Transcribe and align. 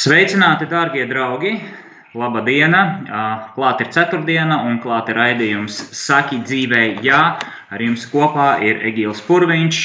Sveicināti, 0.00 0.64
darbie 0.64 1.02
draugi! 1.04 1.50
Laba 2.16 2.40
diena! 2.46 2.78
Klāt 3.52 3.82
ir 3.84 3.90
ceturtdiena 3.92 4.56
un 4.64 4.78
klāt 4.80 5.10
ir 5.12 5.18
raidījums 5.20 5.76
Saki 5.92 6.38
dzīvē, 6.40 6.84
jā. 7.04 7.18
Ar 7.68 7.84
jums 7.84 8.06
kopā 8.08 8.46
ir 8.64 8.80
Egīls 8.88 9.20
Purviņš, 9.26 9.80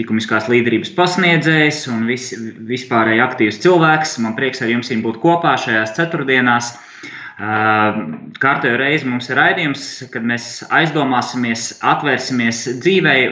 likumiskās 0.00 0.50
līderības 0.50 0.90
pasniedzējs 0.98 1.78
un 1.92 2.10
vis, 2.10 2.26
vispārēji 2.72 3.22
aktīvs 3.28 3.62
cilvēks. 3.62 4.16
Man 4.24 4.34
prieks 4.34 4.64
ar 4.66 4.72
jums 4.74 4.90
būt 5.06 5.22
kopā 5.22 5.54
šajās 5.62 5.94
ceturtdienās. 6.00 6.72
Kārtējo 7.38 8.82
reizi 8.82 9.06
mums 9.12 9.30
ir 9.30 9.38
raidījums, 9.38 9.86
kad 10.10 10.26
mēs 10.26 10.64
aizdomāsimies, 10.74 11.76
atvērsimies 11.86 12.66
dzīvei, 12.82 13.22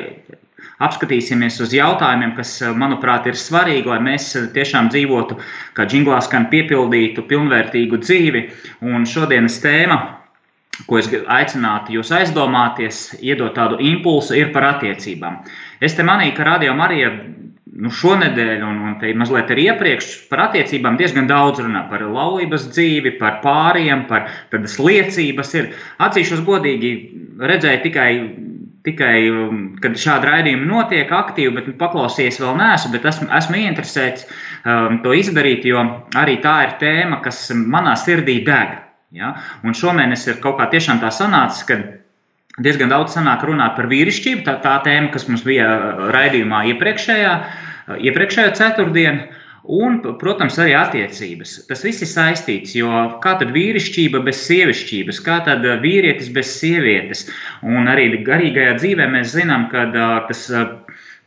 apskatīsimies 0.85 1.59
uz 1.65 1.75
jautājumiem, 1.75 2.35
kas, 2.37 2.55
eh, 2.63 2.75
manuprāt, 2.75 3.27
ir 3.27 3.39
svarīgi, 3.39 3.91
lai 3.91 3.99
mēs 4.11 4.31
eh, 4.37 4.47
tiešām 4.55 4.91
dzīvotu, 4.95 5.39
kā 5.75 5.87
džinglā 5.89 6.21
skan, 6.23 6.49
piepildītu, 6.53 7.27
pilnvērtīgu 7.31 8.01
dzīvi. 8.05 8.45
Un 8.87 9.07
šodienas 9.09 9.59
tēma, 9.65 9.99
ko 10.87 11.01
es 11.01 11.11
aicinātu 11.11 11.99
jūs 11.99 12.13
aizdomāties, 12.15 13.19
iedot 13.21 13.55
tādu 13.59 13.81
impulsu, 13.83 14.37
ir 14.39 14.53
par 14.55 14.75
attiecībām. 14.77 15.43
Es 15.83 15.99
te 15.99 16.07
manīju, 16.07 16.37
ka 16.37 16.47
Radio 16.47 16.75
Marija 16.79 17.11
nu, 17.79 17.91
šonadēļ, 17.95 18.63
un, 18.67 18.79
un 18.87 18.95
te 19.01 19.11
mazliet 19.19 19.51
arī 19.55 19.69
iepriekš 19.73 20.11
par 20.31 20.49
attiecībām 20.49 20.99
diezgan 20.99 21.29
daudz 21.31 21.63
runā 21.63 21.85
par 21.91 22.03
laulības 22.07 22.69
dzīvi, 22.73 23.17
par 23.21 23.41
pāriem, 23.43 24.07
par 24.11 24.31
tādas 24.53 24.79
liecības. 24.83 25.55
Ir 25.59 25.73
atzīšos 26.07 26.43
godīgi, 26.47 26.93
redzēju 27.39 27.83
tikai 27.87 28.11
tikai, 28.87 29.15
um, 29.33 29.63
kad 29.83 29.97
šāda 29.99 30.33
raidījuma 30.33 30.69
notiek 30.69 31.11
aktīvi, 31.13 31.55
bet 31.57 31.71
nu, 31.71 31.77
paklausījies 31.81 32.41
vēl 32.43 32.59
neesmu, 32.61 32.93
bet 32.95 33.07
esmu, 33.11 33.29
esmu 33.39 33.61
ieinteresēts 33.63 34.27
um, 34.29 35.01
to 35.05 35.15
izdarīt, 35.17 35.67
jo 35.69 35.83
arī 36.19 36.39
tā 36.45 36.57
ir 36.67 36.77
tēma, 36.83 37.23
kas 37.25 37.49
manā 37.55 37.97
sirdī 37.99 38.41
deg. 38.47 38.77
Ja? 39.17 39.35
Un 39.65 39.77
šomēnes 39.77 40.27
ir 40.29 40.43
kaut 40.45 40.59
kā 40.61 40.69
tiešām 40.73 41.01
tā 41.03 41.11
sanācis, 41.15 41.65
ka 41.69 41.81
diezgan 42.63 42.93
daudz 42.93 43.17
sanāk 43.17 43.45
runāt 43.49 43.77
par 43.79 43.89
vīrišķību, 43.91 44.45
tā, 44.47 44.59
tā 44.65 44.77
tēma, 44.87 45.13
kas 45.15 45.29
mums 45.31 45.45
bija 45.47 45.69
raidījumā 46.15 46.65
iepriekšējā, 46.75 47.35
iepriekšējā 47.99 48.55
ceturtdienā. 48.59 49.38
Un, 49.69 49.99
protams, 50.21 50.57
arī 50.63 50.73
attiecības. 50.79 51.51
Tas 51.69 51.83
viss 51.85 52.01
ir 52.01 52.09
saistīts, 52.09 52.73
jo 52.79 52.89
kā 53.21 53.35
tad 53.41 53.51
vīrišķība 53.53 54.23
bez 54.25 54.41
sievišķības, 54.47 55.21
kā 55.27 55.43
tad 55.45 55.67
vīrietis 55.83 56.31
bez 56.33 56.55
sievietes. 56.57 57.27
Un 57.69 57.91
arī 57.93 58.09
garīgajā 58.25 58.79
dzīvē 58.79 59.11
mēs 59.13 59.35
zinām, 59.37 59.69
ka 59.73 59.85
tas 60.31 60.47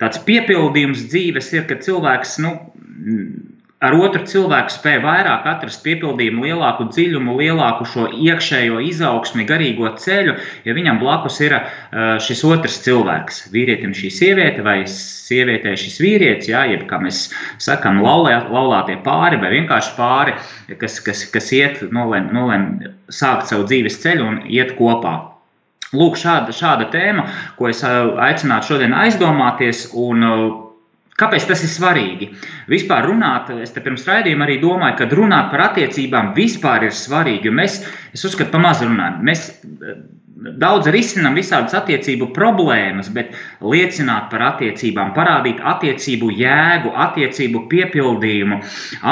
tāds 0.01 0.23
piepildījums 0.25 1.05
dzīves 1.11 1.51
ir, 1.53 1.67
ka 1.69 1.77
cilvēks 1.85 2.39
nu, 2.41 2.55
ar 3.81 3.95
otru 3.97 4.21
cilvēku 4.29 4.73
spēj 4.75 4.99
vairāk 5.01 5.47
atrast 5.49 5.81
piepildījumu, 5.85 6.45
lielāku 6.45 6.85
dziļumu, 6.91 7.33
lielāku 7.39 7.87
šo 7.89 8.05
iekšējo 8.13 8.81
izaugsmi, 8.85 9.45
garīgo 9.49 9.89
ceļu, 9.97 10.35
ja 10.67 10.75
viņam 10.77 11.01
blakus 11.01 11.39
ir 11.41 11.57
šis 12.21 12.43
otrs 12.45 12.77
cilvēks. 12.85 13.41
Vīrietim 13.53 13.95
šī 13.97 14.13
sieviete 14.13 14.65
vai 14.65 14.77
sievietē 14.85 15.73
šis 15.79 15.97
vīrietis, 16.03 16.51
jā, 16.53 16.67
jeb 16.75 16.85
kā 16.89 17.01
mēs 17.01 17.25
sakām, 17.61 18.03
laulē, 18.05 18.37
laulātie 18.53 18.99
pāri 19.05 19.41
vai 19.41 19.53
vienkārši 19.57 19.97
pāri, 19.97 20.37
kas, 20.81 21.01
kas, 21.01 21.25
kas 21.33 21.51
iet, 21.57 21.81
nolem, 21.95 22.29
nolem 22.35 22.71
sākt 23.09 23.49
savu 23.49 23.65
dzīves 23.69 23.97
ceļu 24.03 24.29
un 24.29 24.41
iet 24.45 24.75
kopā. 24.77 25.17
Lūk, 25.91 26.15
šāda, 26.15 26.53
šāda 26.55 26.85
tēma, 26.93 27.25
ko 27.57 27.67
es 27.67 27.81
aicinātu 27.83 28.69
šodien 28.69 28.93
aizdomāties 28.95 29.89
un 29.99 30.23
Kāpēc 31.21 31.45
tas 31.49 31.61
ir 31.65 31.69
svarīgi? 31.69 32.31
Vispār 32.71 33.05
runāt, 33.09 33.51
es 33.61 33.75
te 33.75 33.83
pirms 33.85 34.07
raidījuma 34.09 34.47
arī 34.47 34.57
domāju, 34.63 34.97
ka 35.01 35.09
runāt 35.11 35.51
par 35.53 35.67
attiecībām 35.69 36.33
vispār 36.37 36.87
ir 36.87 36.95
svarīgi. 36.97 37.53
Mēs, 37.53 37.81
es 38.15 38.25
uzskatu, 38.25 38.49
pa 38.53 38.61
maz 38.63 38.81
runājam. 38.81 39.21
Mēs 39.27 39.45
eh, 39.51 40.01
daudz 40.61 40.89
risinām 40.93 41.35
visādas 41.37 41.75
attiecību 41.77 42.31
problēmas, 42.35 43.11
bet 43.13 43.35
liecināt 43.61 44.31
par 44.31 44.45
attiecībām, 44.47 45.13
parādīt 45.17 45.61
attiecību 45.73 46.31
jēgu, 46.39 46.93
attiecību 47.05 47.65
piepildījumu, 47.71 48.61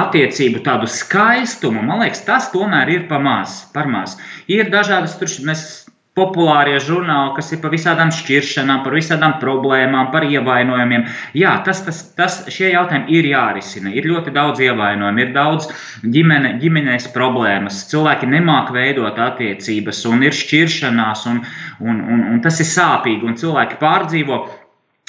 attiecību 0.01 0.63
tādu 0.65 0.89
skaistumu, 0.89 1.83
man 1.85 2.03
liekas, 2.05 2.25
tas 2.25 2.49
tomēr 2.55 2.95
ir 2.95 3.05
pa 3.11 3.21
maz. 3.21 3.61
Par 3.75 3.89
maz. 3.91 4.17
Ir 4.49 4.71
dažādas, 4.73 5.19
tur 5.21 5.29
mēs 5.45 5.67
populārie 6.19 6.77
žurnāli, 6.83 7.33
kas 7.37 7.53
ir 7.55 7.61
par 7.63 7.73
visādām 7.73 8.11
šķiršanām, 8.13 8.83
par 8.83 8.97
visādām 8.97 9.37
problēmām, 9.41 10.11
par 10.13 10.27
ievainojumiem. 10.27 11.07
Jā, 11.39 11.55
tas, 11.65 11.81
tas, 11.87 12.01
tas 12.17 12.39
šie 12.51 12.73
jautājumi 12.73 13.15
ir 13.15 13.29
jārisina. 13.31 13.93
Ir 13.95 14.09
ļoti 14.11 14.35
daudz 14.35 14.63
ievainojumu, 14.67 15.23
ir 15.23 15.33
daudz 15.35 15.69
ģimene, 16.03 16.55
ģimenēs 16.61 17.09
problēmas. 17.15 17.85
Cilvēki 17.91 18.29
nemāk 18.29 18.73
veidot 18.75 19.19
attiecības, 19.29 20.03
un 20.11 20.27
ir 20.27 20.35
šķiršanās, 20.35 21.25
un, 21.31 21.43
un, 21.79 22.03
un, 22.03 22.25
un 22.33 22.43
tas 22.43 22.59
ir 22.59 22.69
sāpīgi, 22.69 23.25
un 23.25 23.39
cilvēki 23.39 23.79
pārdzīvo 23.81 24.43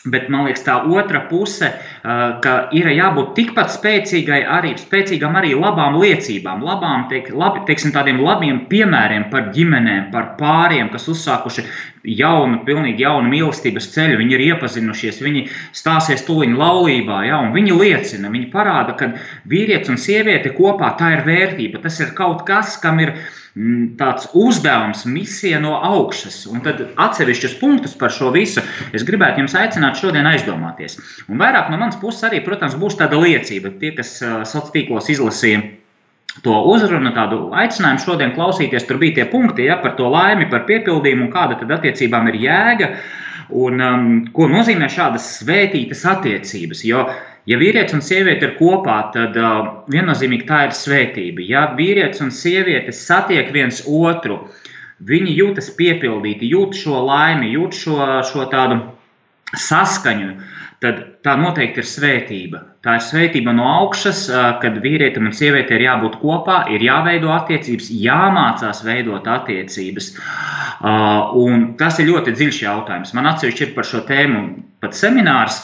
Bet 0.08 0.30
man 0.32 0.46
liekas, 0.46 0.62
tā 0.64 0.78
otra 0.88 1.20
puse, 1.28 1.68
ka 2.00 2.52
ir 2.72 2.88
jābūt 2.88 3.34
tikpat 3.36 3.72
spēcīgai, 3.74 4.38
arī 4.48 4.72
spēcīgam 4.80 5.36
arī 5.36 5.52
labām 5.52 5.98
liecībām, 6.00 6.64
labām, 6.64 7.04
teik, 7.10 7.28
labi, 7.36 7.66
teiksim, 7.68 7.92
tādiem 7.92 8.22
labiem 8.24 8.62
piemēriem 8.70 9.28
par 9.32 9.50
ģimenēm, 9.52 10.08
par 10.14 10.32
pāriem, 10.40 10.88
kas 10.94 11.04
uzsākuši 11.12 11.66
jaunu, 12.04 12.62
pilnīgi 12.66 13.04
jaunu 13.04 13.32
mīlestības 13.32 13.90
ceļu. 13.94 14.20
Viņi 14.20 14.36
ir 14.36 14.46
iepazinušies, 14.50 15.20
viņi 15.24 15.44
stāsies 15.76 16.24
tuliņu 16.28 16.60
laulībā, 16.60 17.24
ja, 17.28 17.42
un 17.44 17.52
viņi 17.56 17.76
liecina, 17.76 18.32
viņi 18.32 18.48
parāda, 18.54 18.96
ka 18.96 19.12
vīrietis 19.50 19.92
un 19.92 20.00
sieviete 20.00 20.54
kopā 20.56 20.94
tā 21.00 21.14
ir 21.18 21.26
vērtība. 21.28 21.82
Tas 21.84 22.00
ir 22.00 22.14
kaut 22.18 22.46
kas, 22.48 22.78
kam 22.80 23.02
ir 23.04 23.16
Mm, 23.58 23.96
tāds 23.98 24.28
uzdevums, 24.38 25.02
misija 25.10 25.58
no 25.58 25.72
augšas. 25.82 26.44
Un 26.46 26.62
tad 26.62 26.84
atsevišķus 27.02 27.56
punktus 27.58 27.96
par 27.98 28.14
šo 28.14 28.30
visu 28.34 28.62
es 28.94 29.02
gribētu 29.08 29.42
jums 29.42 29.56
aicināt 29.58 29.98
šodien 29.98 30.28
aizdomāties. 30.30 31.00
Un 31.26 31.42
vairāk 31.42 31.72
no 31.72 31.80
manas 31.80 31.98
puses 31.98 32.22
arī, 32.28 32.44
protams, 32.46 32.78
būs 32.78 33.00
tāda 33.00 33.18
liecība. 33.18 33.74
Tie, 33.82 33.90
kas 33.98 34.20
sociālos 34.20 34.70
tīklos 34.76 35.10
izlasīja 35.10 35.64
to 36.44 36.58
uzrunu, 36.72 37.10
tādu 37.16 37.48
aicinājumu 37.58 38.04
šodien 38.04 38.36
klausīties, 38.36 38.86
tur 38.88 39.00
bija 39.02 39.20
tie 39.20 39.26
punkti 39.32 39.66
ja, 39.66 39.80
par 39.82 39.96
to 39.98 40.10
laimi, 40.12 40.50
par 40.52 40.66
piepildījumu 40.68 41.26
un 41.26 41.32
kāda 41.34 41.58
tad 41.60 41.74
attiecībām 41.80 42.30
ir 42.30 42.38
jēga. 42.44 42.92
Un, 43.50 43.82
um, 43.82 44.10
ko 44.30 44.46
nozīmē 44.46 44.86
šādas 44.92 45.24
svētītas 45.40 46.04
attiecības? 46.06 46.84
Jo 46.86 47.02
uh, 47.02 47.16
Ja 47.48 47.56
vīrietis 47.58 47.96
un 47.96 48.02
sieviete 48.04 48.50
ir 48.50 48.56
kopā, 48.58 48.96
tad 49.14 49.36
uh, 49.40 49.70
viennozīmīgi 49.90 50.46
tā 50.48 50.64
ir 50.68 50.74
svētība. 50.76 51.44
Ja 51.48 51.62
vīrietis 51.76 52.20
un 52.24 52.32
sieviete 52.34 52.92
satiek 52.92 53.48
viens 53.54 53.80
otru, 53.88 54.42
viņi 55.08 55.36
jūtas 55.38 55.70
piepildīti, 55.78 56.50
jūt 56.52 56.76
šo 56.82 57.00
laimi, 57.08 57.54
jūt 57.54 57.78
šo, 57.80 57.96
šo 58.28 58.44
tādu 58.52 58.82
saskaņu, 59.56 60.34
tad 60.80 61.00
tā 61.24 61.34
noteikti 61.36 61.82
ir 61.82 61.88
svētība. 61.88 62.60
Tā 62.84 62.96
ir 62.96 63.04
svētība 63.04 63.52
no 63.56 63.66
augšas, 63.68 64.22
kad 64.62 64.78
vīrietim 64.80 65.28
un 65.28 65.36
sievietei 65.36 65.76
ir 65.76 65.86
jābūt 65.86 66.20
kopā, 66.22 66.62
ir 66.72 66.84
jāveido 66.84 67.32
attiecības, 67.34 67.90
jāmācās 67.92 68.80
veidot 68.86 69.28
attiecības. 69.28 70.14
Un 71.40 71.66
tas 71.80 72.00
ir 72.00 72.08
ļoti 72.08 72.32
dziļš 72.38 72.62
jautājums. 72.64 73.12
Man 73.16 73.28
atsevišķi 73.28 73.66
ir 73.68 73.74
par 73.76 73.88
šo 73.88 74.00
tēmu 74.08 74.46
pat 74.80 74.96
seminārs 74.96 75.60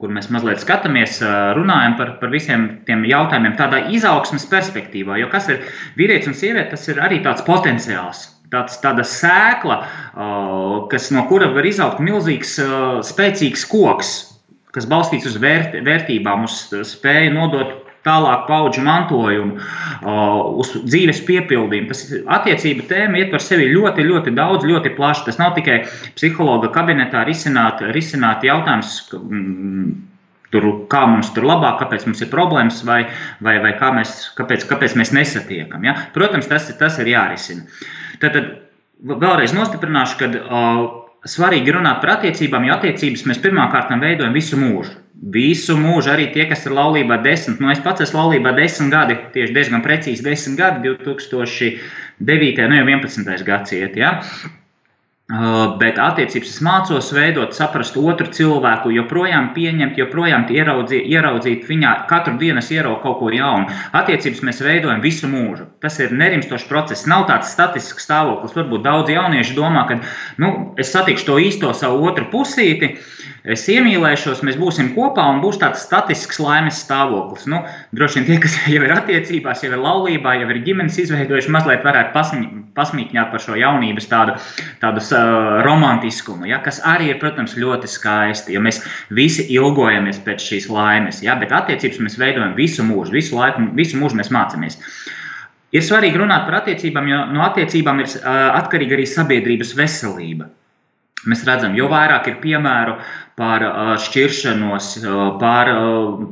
kur 0.00 0.12
mēs 0.16 0.30
mazliet 0.32 0.62
skatāmies, 0.62 1.18
runājam 1.58 1.98
par, 1.98 2.14
par 2.22 2.30
visiem 2.32 2.62
tiem 2.86 3.02
jautājumiem, 3.04 3.52
tādā 3.58 3.82
izaugsmes 3.92 4.46
perspektīvā. 4.48 5.18
Jo 5.20 5.28
kas 5.32 5.50
ir 5.52 5.60
vīrietis 5.98 6.30
un 6.30 6.38
sieviete, 6.38 6.70
tas 6.72 6.88
ir 6.88 7.02
arī 7.04 7.20
tāds 7.26 7.44
potenciāls. 7.44 8.22
Tāds, 8.50 8.80
tāda 8.82 9.04
sēkla, 9.06 9.76
kas, 10.90 11.10
no 11.14 11.22
kura 11.30 11.52
var 11.54 11.68
izaugt 11.68 12.00
milzīgs, 12.02 12.56
spēcīgs 13.06 13.62
koks, 13.70 14.10
kas 14.74 14.88
balstīts 14.90 15.28
uz 15.30 15.36
vērt, 15.42 15.76
vērtībām, 15.86 16.48
uz 16.48 16.64
spēju 16.90 17.36
nodot 17.36 17.78
tālāk 18.06 18.46
paudžu 18.48 18.82
mantojumu, 18.84 19.58
uz 20.60 20.72
dzīves 20.86 21.22
piepildījumu. 21.28 21.90
Tas 21.90 22.04
attiecība 22.38 22.86
tēma 22.90 23.20
ietver 23.20 23.44
sevi 23.44 23.68
ļoti, 23.74 24.06
ļoti 24.08 24.34
daudz, 24.36 24.66
ļoti 24.68 24.94
plaši. 24.96 25.26
Tas 25.28 25.40
nav 25.40 25.54
tikai 25.58 25.82
psihologa 26.16 26.72
kabinetā 26.74 27.24
risināt, 27.28 27.84
risināt 27.96 28.46
jautājums. 28.46 29.00
Tur, 30.50 30.64
kā 30.90 31.04
mums 31.06 31.28
tur 31.30 31.44
labāk, 31.46 31.76
kāpēc 31.78 32.08
mums 32.08 32.24
ir 32.24 32.30
problēmas, 32.32 32.80
vai, 32.82 33.04
vai, 33.38 33.60
vai 33.62 33.70
kā 33.78 33.92
mēs, 33.94 34.32
kāpēc, 34.34 34.64
kāpēc 34.66 34.96
mēs 34.98 35.12
nesatiekam. 35.14 35.84
Ja? 35.86 35.94
Protams, 36.16 36.48
tas, 36.50 36.66
tas 36.80 36.98
ir 36.98 37.12
jārisina. 37.12 37.68
Tad, 37.68 37.99
tad 38.22 38.36
vēlreiz 39.00 39.54
nostiprināšu, 39.56 40.18
ka 40.20 40.28
uh, 40.28 40.82
svarīgi 41.28 41.74
runāt 41.76 42.00
par 42.02 42.16
attiecībām, 42.16 42.66
jo 42.68 42.76
attiecības 42.76 43.26
mēs 43.28 43.40
pirmkārt 43.42 43.92
veidojam 44.00 44.36
visu 44.36 44.58
mūžu. 44.60 44.96
Visu 45.34 45.76
mūžu 45.76 46.14
arī 46.14 46.30
tie, 46.32 46.46
kas 46.48 46.64
ir 46.64 46.72
laulībā 46.72 47.18
desmit. 47.24 47.60
Nu, 47.60 47.68
es 47.72 47.82
pats 47.84 48.06
esmu 48.06 48.22
laulībā 48.22 48.54
desmit 48.56 48.92
gadi, 48.94 49.18
tieši 49.34 49.56
diezgan 49.56 49.84
precīzi 49.84 50.24
desmit 50.24 50.56
gadi, 50.60 50.94
2009. 50.96 52.64
un 52.64 52.72
nu, 52.72 52.80
11. 52.86 53.44
gadsimta. 53.44 54.00
Ja? 54.00 54.14
Uh, 55.30 55.76
bet 55.78 55.94
attiecības 56.02 56.48
es 56.50 56.62
mācos 56.66 57.12
veidot, 57.14 57.52
saprast 57.54 57.94
otru 58.00 58.26
cilvēku, 58.34 58.90
joprojām 58.96 59.52
pieņemt, 59.54 60.00
joprojām 60.00 60.48
ieraudzīt, 60.50 61.04
ieraudzīt 61.06 61.68
viņā. 61.68 61.92
Katru 62.10 62.34
dienu 62.40 62.58
es 62.58 62.72
ieraugu 62.74 62.98
kaut 63.04 63.20
ko 63.20 63.30
jaunu. 63.30 63.70
Attiecības 63.94 64.42
mēs 64.48 64.58
veidojam 64.66 65.04
visu 65.04 65.30
mūžu. 65.30 65.68
Tas 65.84 66.00
ir 66.02 66.10
nerimstošs 66.18 66.66
process. 66.66 67.06
Nav 67.06 67.28
tāds 67.30 67.52
statisks 67.54 68.08
stāvoklis. 68.08 68.56
Varbūt 68.58 68.82
daudz 68.82 69.14
jauniešu 69.14 69.54
domā, 69.54 69.86
ka 69.86 70.00
nu, 70.42 70.50
es 70.82 70.90
satikšu 70.90 71.30
to 71.30 71.38
īsto 71.46 71.70
savu 71.78 72.10
otru 72.10 72.26
pusīti. 72.34 72.96
Es 73.48 73.62
iemīlēšos, 73.72 74.42
mēs 74.44 74.58
būsim 74.60 74.90
kopā 74.92 75.22
un 75.32 75.38
būs 75.40 75.56
tāds 75.62 75.80
statisks 75.86 76.36
laimes 76.42 76.82
stāvoklis. 76.82 77.46
Nu, 77.48 77.62
droši 77.96 78.18
vien 78.18 78.26
tie, 78.26 78.36
kas 78.42 78.56
jau 78.74 78.82
ir 78.84 78.92
attiecībās, 78.92 79.62
jau 79.64 79.70
ir 79.72 79.80
laulībā, 79.80 80.34
jau 80.42 80.50
ir 80.52 80.60
ģimenes 80.66 80.98
izveidojuši, 81.00 81.52
mazliet 81.54 81.86
varētu 81.86 82.12
pasmī, 82.16 82.50
pasmīkņāt 82.76 83.32
par 83.32 83.44
šo 83.44 83.56
jaunības 83.56 84.10
tādu, 84.10 84.36
tādu 84.82 85.00
uh, 85.06 85.62
romantiskumu, 85.64 86.50
ja, 86.52 86.60
kas 86.64 86.82
arī 86.84 87.14
ir, 87.14 87.20
protams, 87.22 87.56
ļoti 87.56 87.88
skaisti, 87.88 88.58
jo 88.58 88.64
mēs 88.66 88.82
visi 89.16 89.48
ilgojamies 89.56 90.20
pēc 90.26 90.44
šīs 90.50 90.68
laimes, 90.68 91.24
ja, 91.24 91.38
bet 91.40 91.56
attiecības 91.56 92.04
mēs 92.04 92.20
veidojam 92.20 92.52
visu 92.60 92.84
mūžu, 92.84 93.16
visu 93.16 93.40
laiku, 93.40 93.70
visu 93.78 94.00
mūžu 94.00 94.20
mēs 94.20 94.32
mācāmies. 94.36 94.76
Ir 95.72 95.84
svarīgi 95.86 96.18
runāt 96.18 96.44
par 96.44 96.60
attiecībām, 96.60 97.08
jo 97.08 97.24
no 97.32 97.44
attiecībām 97.46 98.04
ir 98.04 98.12
uh, 98.20 98.30
atkarīga 98.60 98.98
arī 98.98 99.08
sabiedrības 99.08 99.76
veselība. 99.78 100.52
Mēs 101.28 101.42
redzam, 101.44 101.74
jo 101.76 101.84
vairāk 101.92 102.30
ir 102.30 102.36
piemēru 102.40 102.94
par 103.36 103.62
šķiršanos, 104.00 104.86
par, 105.40 105.68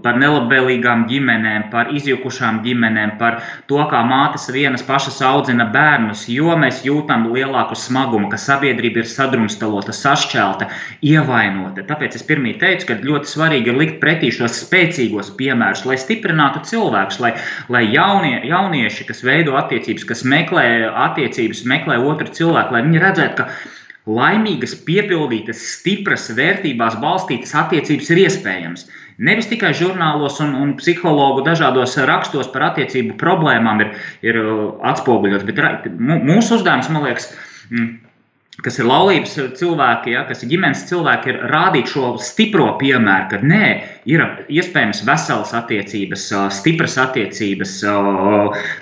par 0.05 0.19
nelabvēlīgām 0.21 1.03
ģimenēm, 1.11 1.67
par 1.73 1.91
izjukušām 1.97 2.63
ģimenēm, 2.65 3.15
par 3.21 3.39
to, 3.69 3.79
kā 3.91 4.01
mātes 4.09 4.49
vienas 4.53 4.85
pašas 4.85 5.21
audzina 5.25 5.67
bērnus, 5.73 6.27
jo 6.33 6.57
mēs 6.61 6.83
jūtam 6.85 7.29
lielāku 7.35 7.77
smagumu, 7.77 8.29
ka 8.33 8.41
sabiedrība 8.41 9.03
ir 9.03 9.09
sadrumstalota, 9.13 9.93
sašķelta, 9.97 10.69
ievainota. 11.13 11.85
Tāpēc 11.89 12.17
es 12.21 12.25
pirmie 12.29 12.57
teicu, 12.61 12.91
ka 12.91 13.01
ļoti 13.05 13.33
svarīgi 13.33 13.73
ir 13.73 13.81
likt 13.81 13.99
pretī 14.05 14.33
šos 14.35 14.61
spēcīgos 14.67 15.35
piemērus, 15.41 15.85
lai 15.89 16.01
stiprinātu 16.01 16.65
cilvēkus, 16.69 17.21
lai, 17.25 17.35
lai 17.73 17.85
jaunie, 17.89 18.39
jaunieši, 18.49 19.09
kas 19.09 19.25
veido 19.25 19.57
attiecības, 19.61 20.09
kas 20.13 20.25
meklē 20.29 20.69
attiecības, 21.09 21.67
meklē 21.69 22.01
otru 22.05 22.33
cilvēku, 22.41 22.77
lai 22.77 22.85
viņi 22.89 23.05
redzētu, 23.05 23.45
ka 23.45 23.77
laimīgas, 24.09 24.75
piepildītas, 24.87 25.61
stipras, 25.75 26.29
vērtībās 26.37 26.97
balstītas 27.03 27.55
attiecības 27.63 28.11
ir 28.15 28.23
iespējams. 28.25 28.87
Nevis 29.19 29.49
tikai 29.51 29.73
žurnālos 29.75 30.39
un, 30.45 30.55
un 30.55 30.75
psihologu 30.79 31.43
dažādos 31.47 31.97
rakstos 32.09 32.51
par 32.55 32.69
attiecību 32.71 33.17
problēmām 33.21 33.83
ir, 33.83 33.95
ir 34.27 34.39
uh, 34.41 34.67
atspoguļots, 34.93 35.47
bet 35.49 35.89
mūsu 35.99 36.61
uzdevums, 36.61 36.91
man 36.95 37.09
liekas, 37.09 37.33
mm, 37.73 37.89
kas 38.67 38.81
ir 38.81 38.89
laulības 38.91 39.37
cilvēki, 39.55 40.13
ja, 40.17 40.25
kas 40.27 40.41
ir 40.43 40.51
ģimenes 40.51 40.81
cilvēki, 40.89 41.31
ir 41.31 41.37
rādīt 41.53 41.93
šo 41.93 42.17
stipro 42.23 42.73
piemēru, 42.81 43.29
ka 43.31 43.39
nē, 43.47 43.69
ir 44.11 44.25
iespējams 44.51 45.05
veselas 45.07 45.53
attiecības, 45.55 46.25
stipras 46.57 46.97
attiecības, 46.99 47.77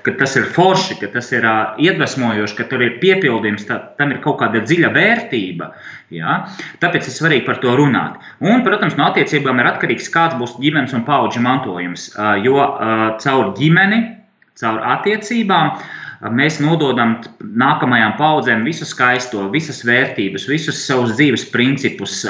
ka 0.07 0.15
tas 0.23 0.39
ir 0.41 0.49
forši, 0.57 0.97
ka 1.03 1.11
tas 1.19 1.29
ir 1.37 1.45
iedvesmojoši, 1.85 2.57
ka 2.57 2.67
tur 2.71 2.87
ir 2.87 2.97
piepildījums, 3.03 3.69
tā, 3.69 3.83
tam 4.01 4.17
ir 4.17 4.23
kaut 4.25 4.41
kāda 4.41 4.65
dziļa 4.65 4.95
vērtība. 4.97 5.69
Ja? 6.15 6.39
Tāpēc 6.81 7.11
ir 7.11 7.17
svarīgi 7.19 7.45
par 7.45 7.61
to 7.61 7.77
runāt. 7.77 8.17
Un, 8.41 8.65
protams, 8.65 8.97
no 8.97 9.11
attiecībām 9.11 9.61
ir 9.61 9.69
atkarīgs, 9.75 10.09
kāds 10.15 10.41
būs 10.41 10.57
ģimenes 10.63 10.97
un 10.97 11.05
paudžu 11.05 11.45
mantojums. 11.45 12.09
Jo 12.47 12.65
caur 13.21 13.53
ģimeni, 13.61 14.01
caur 14.57 14.81
attiecībām, 14.97 15.77
mēs 16.21 16.59
nododam 16.63 17.17
nākamajām 17.41 18.17
paudzēm 18.19 18.65
visu 18.67 18.87
skaisto, 18.89 19.47
visas 19.53 19.83
vērtības, 19.87 20.47
visus 20.49 20.81
savus 20.87 21.15
dzīves 21.19 21.47
principus, 21.53 22.23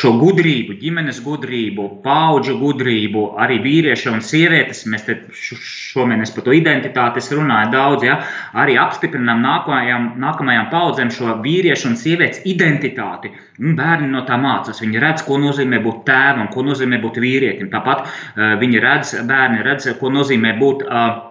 šo 0.00 0.12
gudrību, 0.20 0.78
ģimenes 0.82 1.20
gudrību, 1.24 1.88
paudžu 2.04 2.58
gudrību, 2.60 3.24
arī 3.40 3.60
vīrieši 3.64 4.10
un 4.12 4.22
sievietes. 4.24 4.84
Mēs 4.90 5.06
te 5.06 5.18
šomēnes 5.32 6.34
par 6.34 6.46
to 6.46 6.56
identitāti 6.56 7.22
runājam 7.34 7.72
daudz, 7.72 8.06
ja? 8.06 8.18
arī 8.58 8.78
apstiprinām 8.80 9.42
nākamajām, 9.44 10.10
nākamajām 10.22 10.70
paudzēm 10.72 11.12
šo 11.14 11.38
vīriešu 11.44 11.92
un 11.92 11.96
sievietes 12.00 12.42
identitāti. 12.48 13.32
Un 13.58 13.74
bērni 13.78 14.10
no 14.10 14.22
tā 14.26 14.38
mācās. 14.38 14.82
Viņi 14.82 15.00
redz, 15.02 15.24
ko 15.26 15.38
nozīmē 15.42 15.80
būt 15.82 16.04
tēvam, 16.06 16.46
ko 16.52 16.62
nozīmē 16.66 17.00
būt 17.02 17.18
vīrietim. 17.22 17.72
Tāpat 17.72 18.04
uh, 18.04 18.54
viņi 18.60 18.82
redz, 18.84 19.16
bērni 19.26 19.64
redz, 19.66 19.90
ko 19.98 20.12
nozīmē 20.14 20.54
būt 20.60 20.86
uh, 20.86 21.27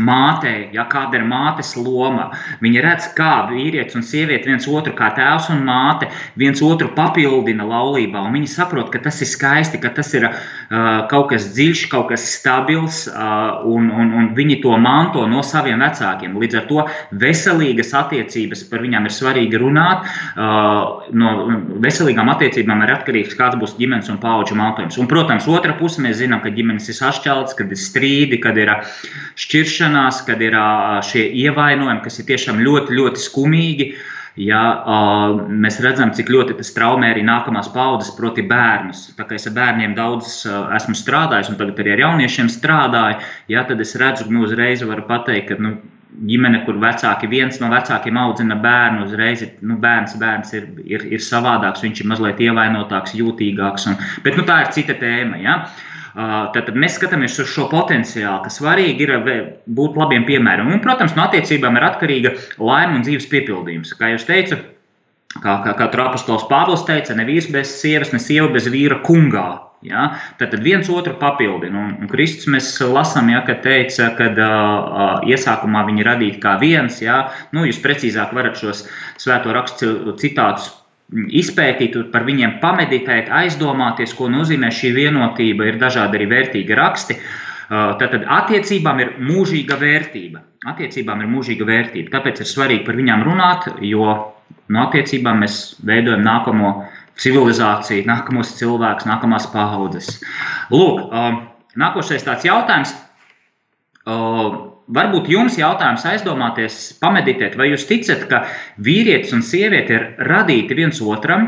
mātei, 0.00 0.70
ja 0.72 0.86
kāda 0.88 1.18
ir 1.18 1.26
mātes 1.28 1.74
loma. 1.76 2.30
Viņi 2.62 2.82
redz, 2.84 3.08
kā 3.16 3.46
vīrietis 3.50 3.96
un 3.98 4.04
sieviete 4.06 4.48
viens 4.48 4.66
otru, 4.68 4.94
kā 4.96 5.10
tēvs 5.16 5.50
un 5.52 5.64
māte, 5.66 6.08
viens 6.40 6.62
otru 6.64 6.88
papildina 6.96 7.66
laulībā. 7.68 8.22
Viņi 8.32 8.48
saprot, 8.48 8.88
ka 8.92 9.02
tas 9.04 9.20
ir 9.20 9.28
skaisti, 9.28 9.80
ka 9.82 9.92
tas 9.92 10.12
ir 10.16 10.28
uh, 10.28 11.04
kaut 11.12 11.28
kas 11.32 11.50
dziļš, 11.52 11.84
kaut 11.92 12.08
kas 12.12 12.24
stabils, 12.38 13.04
uh, 13.10 13.60
un, 13.68 13.90
un, 13.92 14.14
un 14.16 14.30
viņi 14.36 14.60
to 14.64 14.76
manto 14.80 15.26
no 15.28 15.44
saviem 15.44 15.82
vecākiem. 15.84 16.38
Līdz 16.40 16.60
ar 16.62 16.66
to 16.70 16.86
veselīgas 17.20 17.92
attiecības 17.98 18.64
par 18.70 18.84
viņām 18.84 19.08
ir 19.08 19.16
svarīgi 19.16 19.60
runāt. 19.60 20.08
Uh, 20.32 21.04
no 21.12 21.34
veselīgām 21.84 22.32
attiecībām 22.32 22.86
ir 22.86 22.94
atkarīgs, 22.96 23.36
kāds 23.36 23.60
būs 23.60 23.76
ģimenes 23.76 24.08
un 24.12 24.20
pauģu 24.22 24.56
mantojums. 24.56 24.96
Un, 25.02 25.10
protams, 25.10 25.48
otra 25.52 25.76
puse 25.76 26.00
mēs 26.04 26.20
zinām, 26.22 26.40
ka 26.44 26.52
ģimenes 26.54 26.88
ir 26.88 26.96
sašķeltas, 26.96 27.56
kad 27.58 27.72
ir 27.72 27.80
strīdi, 27.80 28.40
kad 28.42 28.56
ir 28.60 28.72
šķiršanās 29.36 29.81
šķiršanās, 29.82 30.24
kad 30.26 30.42
ir 30.42 30.54
šie 31.02 31.26
ievainojumi, 31.42 32.02
kas 32.04 32.20
ir 32.20 32.26
tiešām 32.26 32.62
ļoti, 32.62 32.94
ļoti 32.94 33.20
skumīgi. 33.20 33.92
Ja, 34.36 34.86
mēs 35.46 35.76
redzam, 35.84 36.14
cik 36.16 36.30
ļoti 36.32 36.56
tas 36.56 36.72
traumē 36.72 37.10
arī 37.12 37.22
nākamās 37.22 37.68
paudzes, 37.74 38.14
proti, 38.16 38.42
bērnus. 38.42 39.10
Tā 39.18 39.26
kā 39.26 39.36
es 39.36 39.46
ar 39.46 39.52
bērniem 39.52 39.94
daudz 39.94 40.46
esmu 40.48 40.94
strādājis, 40.96 41.50
un 41.52 41.58
tagad 41.58 41.82
arī 41.82 41.92
ar 41.92 42.04
jauniešiem 42.06 42.48
strādāju, 42.48 43.20
ja, 43.52 43.66
tad 43.68 43.80
es 43.84 43.92
redzu, 44.00 44.24
ka 44.24 44.32
nu, 44.32 44.46
uzreiz 44.46 44.80
varu 44.88 45.04
pateikt, 45.04 45.52
ka 45.52 45.60
nu, 45.60 45.74
ģimene, 46.24 46.64
kur 46.64 46.80
vecāki, 46.80 47.28
viens 47.28 47.60
no 47.60 47.68
vecākiem 47.72 48.16
audzina 48.24 48.56
bērnu, 48.56 49.04
uzreiz 49.04 49.44
nu, 49.60 49.76
bērns, 49.84 50.16
bērns 50.16 50.56
ir, 50.56 50.68
ir, 50.88 51.04
ir 51.12 51.20
savādāks, 51.20 51.84
viņš 51.84 52.00
ir 52.00 52.08
mazliet 52.08 52.40
ievainotāks, 52.40 53.12
jūtīgāks. 53.20 53.90
Un, 53.92 54.00
bet 54.24 54.40
nu, 54.40 54.48
tā 54.48 54.62
ir 54.64 54.76
cita 54.80 54.96
tēma. 54.96 55.44
Ja. 55.44 55.60
Uh, 55.60 55.91
Tad 56.12 56.68
mēs 56.76 56.98
skatāmies 56.98 57.38
uz 57.40 57.48
šo 57.48 57.68
potenciālu, 57.70 58.42
ka 58.44 58.52
svarīgi 58.52 59.06
ir 59.06 59.14
būt 59.64 59.96
labiem 59.96 60.26
piemēram. 60.28 60.68
Un, 60.74 60.82
protams, 60.84 61.16
no 61.16 61.24
attiecībām 61.24 61.78
ir 61.78 61.88
atkarīga 61.88 62.34
laime 62.60 62.98
un 62.98 63.06
dzīves 63.06 63.30
piepildījums. 63.32 63.94
Kā 63.96 64.12
jau 64.12 64.20
teicu, 64.28 64.58
kā, 65.40 65.58
kā, 65.64 65.72
kā 65.78 65.88
apostols 66.04 66.44
Pāvils 66.50 66.84
teica, 66.88 67.16
ne 67.16 67.24
vīrs 67.28 67.48
bez 67.54 67.72
sievas, 67.80 68.12
ne 68.12 68.20
sieva 68.20 68.50
bez 68.52 68.68
vīra 68.72 69.00
kungā. 69.06 69.48
Ja? 69.88 70.10
Tad, 70.38 70.52
viens 70.62 70.90
otru 70.92 71.16
papildina. 71.18 71.80
Un, 71.80 71.96
un 72.04 72.12
Kristus 72.12 72.50
mēs 72.52 72.68
lasām, 72.92 73.32
ja, 73.32 73.40
ka 73.48 73.56
teica, 73.64 74.12
ka 74.18 74.28
uh, 74.36 75.24
iesākumā 75.26 75.86
viņi 75.88 76.06
radīti 76.06 76.42
kā 76.44 76.58
viens. 76.60 77.00
Ja? 77.02 77.24
Nu, 77.56 77.64
jūs 77.64 77.80
precīzāk 77.82 78.36
varat 78.36 78.60
šos 78.60 78.84
svēto 79.22 79.56
rakstu 79.56 80.12
citātus 80.20 80.70
izpētīt, 81.12 81.96
par 82.12 82.24
viņiem 82.28 82.58
pameditēt, 82.62 83.30
aizdomāties, 83.32 84.14
ko 84.16 84.28
nozīmē 84.32 84.70
šī 84.72 84.92
vienotība. 84.96 85.68
Ir 85.68 85.80
dažādi 85.82 86.20
arī 86.20 86.28
vērtīgi 86.30 86.78
raksti. 86.78 87.18
Tātad 87.72 88.26
attiecībām 88.28 89.00
ir 89.00 89.12
mūžīga 89.24 89.78
vērtība. 89.80 90.42
Attiecībām 90.72 91.22
ir 91.24 91.30
mūžīga 91.32 91.68
vērtība. 91.68 92.12
Tāpēc 92.16 92.42
ir 92.42 92.48
svarīgi 92.48 92.84
par 92.86 92.98
viņām 92.98 93.24
runāt, 93.26 93.68
jo 93.84 94.08
no 94.72 94.82
attiecībām 94.86 95.40
mēs 95.44 95.60
veidojam 95.88 96.24
nākamo 96.26 96.74
civilizāciju, 97.22 98.04
nākamos 98.08 98.54
cilvēkus, 98.58 99.08
nākamās 99.08 99.48
paudzes. 99.52 100.18
Lūk, 100.72 101.08
nākošais 101.80 102.28
tāds 102.28 102.46
jautājums. 102.48 102.94
Varbūt 104.92 105.28
jums 105.32 105.54
jautājums 105.56 106.02
aizdomāties, 106.08 106.74
pameditēt, 107.00 107.54
vai 107.56 107.70
jūs 107.70 107.86
ticat, 107.88 108.26
ka 108.28 108.42
vīrietis 108.88 109.32
un 109.36 109.44
sieviete 109.46 109.94
ir 109.96 110.04
radīti 110.28 110.76
viens 110.76 111.00
otram, 111.00 111.46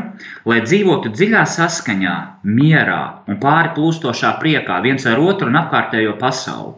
lai 0.49 0.63
dzīvotu 0.63 1.11
dziļā 1.13 1.43
saskaņā, 1.53 2.15
mierā 2.47 3.03
un 3.29 3.37
pāri 3.43 3.75
plūstošā 3.75 4.37
priekā 4.41 4.79
viens 4.87 5.05
ar 5.05 5.21
otru 5.21 5.51
un 5.51 5.61
apkārtējo 5.61 6.17
pasauli. 6.21 6.73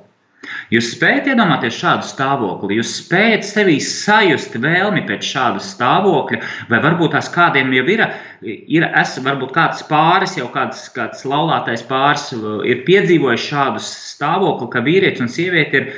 Jūs 0.71 0.91
spējat 0.93 1.29
iedomāties 1.31 1.77
šādu 1.79 2.07
stāvokli, 2.07 2.77
jūs 2.77 2.91
spējat 3.01 3.45
sevī 3.47 3.77
sajust 3.83 4.55
vēlmi 4.63 5.03
pēc 5.07 5.25
šāda 5.27 5.63
stāvokļa, 5.63 6.39
vai 6.71 6.79
varbūt 6.83 7.15
tās 7.15 7.29
kādiem 7.33 7.71
jau 7.75 7.85
ir, 7.93 8.03
ir 8.43 8.85
es, 8.89 9.15
varbūt 9.23 9.55
kāds 9.55 9.83
pāris, 9.89 10.37
jau 10.39 10.47
kāds, 10.53 10.85
kāds 10.95 11.23
laulātais 11.27 11.83
pāris 11.87 12.29
ir 12.67 12.83
piedzīvojis 12.87 13.47
šādu 13.49 13.83
stāvokli, 13.87 14.71
ka 14.75 14.83
vīrietis 14.87 15.25
un 15.25 15.31
sieviete 15.31 15.81
ir, 15.81 15.91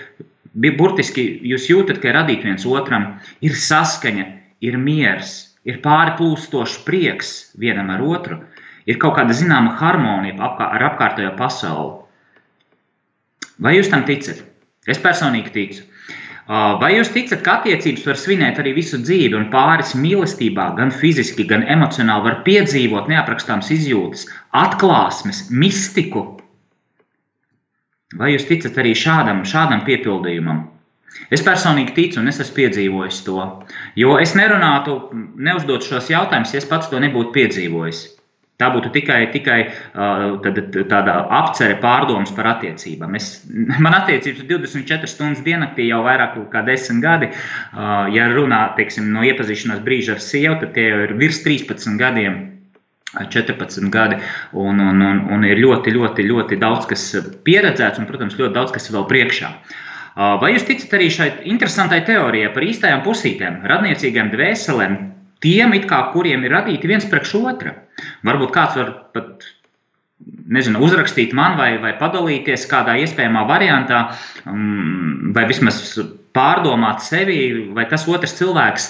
burtiski 0.53 1.25
jūs 1.51 1.69
jūtat, 1.69 2.01
ka 2.01 2.09
ir 2.09 2.17
radīti 2.17 2.49
viens 2.49 2.65
otram, 2.65 3.19
ir 3.41 3.55
saskaņa, 3.55 4.25
ir 4.65 4.77
miers, 4.77 5.55
ir 5.65 5.81
pāri 5.83 6.15
plūstošs 6.17 6.81
prieks 6.87 7.33
vienam 7.59 7.91
ar 7.93 8.01
otru, 8.01 8.39
ir 8.89 8.97
kaut 9.01 9.17
kāda 9.19 9.35
zināma 9.35 9.75
harmonija 9.79 10.51
ar 10.69 10.87
apkārtējo 10.91 11.35
pasauli. 11.37 11.99
Vai 13.59 13.75
jūs 13.75 13.91
tam 13.91 14.05
ticat? 14.07 14.41
Es 14.87 14.99
personīgi 15.03 15.53
ticu. 15.53 15.83
Vai 16.49 16.95
jūs 16.95 17.11
ticat, 17.13 17.43
ka 17.45 17.59
attiecības 17.59 18.07
var 18.07 18.17
svinēt 18.17 18.57
arī 18.61 18.71
visu 18.73 18.97
dzīvi, 18.97 19.35
un 19.37 19.51
pāris 19.53 19.91
mīlestībā, 19.93 20.71
gan 20.79 20.89
fiziski, 20.89 21.45
gan 21.45 21.61
emocionāli 21.69 22.25
var 22.25 22.39
piedzīvot 22.47 23.11
neaprakstāmas 23.11 23.69
izjūtas, 23.75 24.25
atklāsmes, 24.57 25.43
mistiku? 25.51 26.39
Vai 28.17 28.33
jūs 28.33 28.47
ticat 28.49 28.77
arī 28.81 28.95
šādam, 28.97 29.43
šādam 29.45 29.83
piepildījumam? 29.85 30.63
Es 31.33 31.43
personīgi 31.45 31.93
ticu, 31.93 32.21
un 32.21 32.29
es 32.31 32.39
esmu 32.41 32.55
piedzīvojis 32.57 33.19
to. 33.25 33.41
Jo 33.99 34.15
es 34.21 34.33
nerunātu, 34.37 34.95
neuzdot 35.37 35.85
šos 35.85 36.09
jautājumus, 36.09 36.55
ja 36.55 36.61
es 36.61 36.69
pats 36.69 36.89
to 36.89 37.01
nebūtu 37.01 37.35
piedzīvojis. 37.35 38.01
Tā 38.59 38.67
būtu 38.73 38.89
tikai, 38.91 39.19
tikai 39.31 39.59
uh, 39.69 40.41
tāda 40.91 41.13
apcere 41.37 41.77
pārdomas 41.79 42.33
par 42.35 42.49
attiecībām. 42.55 43.13
Es, 43.15 43.29
man 43.85 43.95
attiecības 44.01 44.43
ir 44.43 44.49
24 44.49 45.07
stundas 45.07 45.45
diennaktī 45.45 45.87
jau 45.87 46.01
vairāk 46.03 46.35
kā 46.51 46.65
10 46.67 46.99
gadi. 47.05 47.29
Uh, 47.31 48.09
ja 48.11 48.27
runā 48.33 48.65
teiksim, 48.79 49.13
no 49.13 49.23
iepazīšanās 49.29 49.85
brīža 49.85 50.17
ar 50.17 50.23
sievu, 50.25 50.57
tad 50.63 50.73
tie 50.75 50.89
jau 50.89 51.03
ir 51.05 51.15
virs 51.21 51.39
13 51.45 51.95
gadiem. 52.01 52.41
14 53.17 53.89
gadi, 53.93 54.19
un, 54.53 54.79
un, 54.79 55.01
un, 55.01 55.21
un 55.33 55.45
ir 55.47 55.61
ļoti, 55.61 55.93
ļoti, 55.95 56.25
ļoti 56.29 56.59
daudz 56.61 56.89
kas 56.89 57.05
pieredzēts, 57.45 58.01
un, 58.01 58.07
protams, 58.09 58.37
ļoti 58.39 58.55
daudz 58.55 58.73
kas 58.75 58.89
vēl 58.93 59.07
priekšā. 59.09 59.53
Vai 60.41 60.51
jūs 60.53 60.65
ticat 60.67 60.97
arī 60.97 61.07
šai 61.13 61.29
interesantai 61.47 62.01
teorijai 62.07 62.51
par 62.53 62.65
īstajām 62.65 63.05
pusītēm, 63.05 63.61
radniecīgām 63.69 64.33
dvēselēm, 64.33 64.97
tiem, 65.43 65.77
kā, 65.87 66.01
kuriem 66.13 66.43
ir 66.45 66.57
radīti 66.57 66.91
viens 66.91 67.07
priekš 67.09 67.37
otra? 67.39 67.77
Varbūt 68.27 68.53
kāds 68.55 68.77
var 68.79 68.91
pat 69.15 69.47
nezinu, 70.51 70.81
uzrakstīt 70.83 71.33
man 71.37 71.55
vai, 71.59 71.71
vai 71.81 71.93
padalīties 71.99 72.67
kādā 72.69 72.97
iespējamā 73.03 73.45
variantā, 73.47 74.01
um, 74.49 75.31
vai 75.35 75.45
vismaz 75.49 75.79
pārdomāt 76.35 77.03
sevi, 77.05 77.39
vai 77.75 77.87
tas 77.89 78.05
otrs 78.11 78.35
cilvēks, 78.37 78.89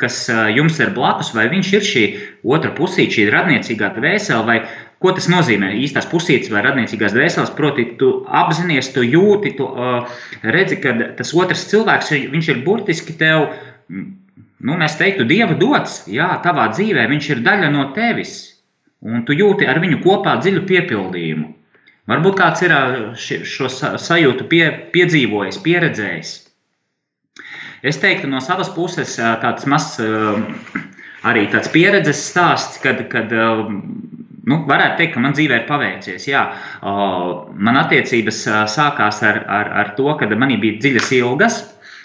kas 0.00 0.24
jums 0.54 0.80
ir 0.80 0.94
blakus, 0.96 1.32
vai 1.36 1.46
viņš 1.52 1.72
ir 1.74 1.86
šī 1.88 2.04
otra 2.56 2.72
pusīte, 2.76 3.18
šī 3.18 3.28
radniecīgā 3.34 3.92
dvēsele, 3.96 4.42
vai 4.48 4.58
ko 5.04 5.12
tas 5.16 5.28
nozīmē 5.28 5.74
īstās 5.84 6.08
pusītes 6.08 6.52
vai 6.52 6.64
radniecīgās 6.64 7.12
dvēseles. 7.16 7.52
Proti, 7.58 7.90
tu 8.00 8.10
apzinājies, 8.42 8.92
tu 8.94 9.04
jūti, 9.04 9.54
tu 9.58 9.68
uh, 9.68 10.08
redzi, 10.42 10.80
ka 10.80 10.96
tas 11.18 11.34
otrs 11.36 11.66
cilvēks, 11.72 12.14
viņš 12.32 12.50
ir 12.54 12.64
burtiski 12.64 13.16
tev. 13.20 13.50
Nu, 14.64 14.78
mēs 14.80 14.96
teiktu, 14.96 15.26
Dieva 15.28 15.58
dots, 15.60 16.04
jā, 16.08 16.30
tavā 16.44 16.70
dzīvē 16.72 17.04
viņš 17.10 17.30
ir 17.34 17.44
daļa 17.44 17.72
no 17.74 17.90
tevis 17.96 18.54
un 19.04 19.24
tu 19.28 19.36
jūti 19.36 19.68
ar 19.68 19.80
viņu 19.82 20.00
kopā 20.04 20.38
dziļu 20.40 20.64
piepildījumu. 20.68 21.50
Varbūt 22.08 22.36
kāds 22.36 22.64
ir 22.64 22.74
šo 23.48 23.68
sajūtu 23.72 24.48
pie, 24.48 24.64
piedzīvojis, 24.92 25.60
pieredzējis. 25.64 26.32
Es 27.84 28.00
teiktu, 28.00 28.30
no 28.32 28.40
savas 28.40 28.70
puses, 28.72 29.18
tāds 29.42 29.66
mazs 29.68 29.98
arī 31.24 31.46
tāds 31.52 31.68
pieredzes 31.72 32.22
stāsts, 32.30 32.80
kad, 32.80 33.02
kad 33.12 33.32
nu, 33.32 34.60
varētu 34.68 35.00
teikt, 35.00 35.14
ka 35.16 35.22
man 35.24 35.36
dzīvē 35.36 35.60
ir 35.60 35.68
paveicies. 35.68 36.24
Jā, 36.28 36.46
man 36.80 37.80
attiecības 37.80 38.42
sākās 38.72 39.20
ar, 39.28 39.44
ar, 39.44 39.72
ar 39.82 39.94
to, 39.98 40.08
ka 40.20 40.28
manī 40.32 40.56
bija 40.62 40.80
dziļas 40.80 41.12
ilgas 41.20 41.62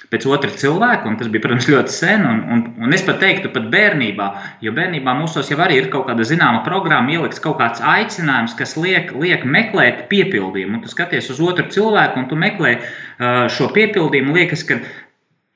pēc 0.10 0.26
otra 0.26 0.50
cilvēka, 0.58 1.06
un 1.06 1.18
tas 1.20 1.30
bija, 1.30 1.44
protams, 1.44 1.68
ļoti 1.70 1.94
sen. 1.94 2.24
Un, 2.26 2.40
un, 2.54 2.64
un 2.86 2.96
es 2.96 3.04
pat 3.06 3.20
teiktu, 3.22 3.52
pat 3.54 3.68
bērnībā, 3.74 4.30
jo 4.66 4.74
bērnībā 4.76 5.14
mūsos 5.20 5.52
jau 5.52 5.60
arī 5.62 5.78
ir 5.84 5.90
kaut 5.94 6.08
kāda 6.08 6.26
zināma 6.26 6.64
programma, 6.66 7.14
ielikts 7.14 7.44
kaut 7.44 7.60
kāds 7.62 7.84
aicinājums, 7.86 8.56
kas 8.58 8.74
liek, 8.80 9.14
liek 9.22 9.46
meklēt 9.46 10.08
piepildījumu. 10.10 10.80
Un 10.80 10.86
tu 10.86 10.90
skaties 10.92 11.30
uz 11.36 11.44
otru 11.46 11.68
cilvēku, 11.70 12.24
un 12.24 12.26
tu 12.32 12.40
meklē 12.42 12.80
uh, 12.80 13.46
šo 13.54 13.70
piepildījumu. 13.76 14.34
Liekas, 14.40 14.66
ka 14.66 14.80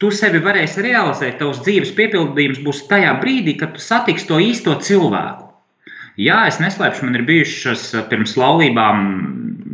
tu 0.03 0.11
sevi 0.11 0.41
varēsi 0.43 0.83
realizēt, 0.83 1.39
tavs 1.39 1.63
dzīves 1.63 1.93
piepildījums 1.95 2.59
būs 2.65 2.83
tajā 2.89 3.15
brīdī, 3.23 3.55
kad 3.61 3.77
tu 3.77 3.83
satiksi 3.83 4.27
to 4.27 4.41
īsto 4.43 4.75
cilvēku. 4.83 5.47
Jā, 6.19 6.43
es 6.45 6.59
neslēpšu, 6.61 7.07
man 7.07 7.15
ir 7.17 7.23
bijušas 7.25 7.87
pirms 8.11 8.35
laulībām 8.37 9.07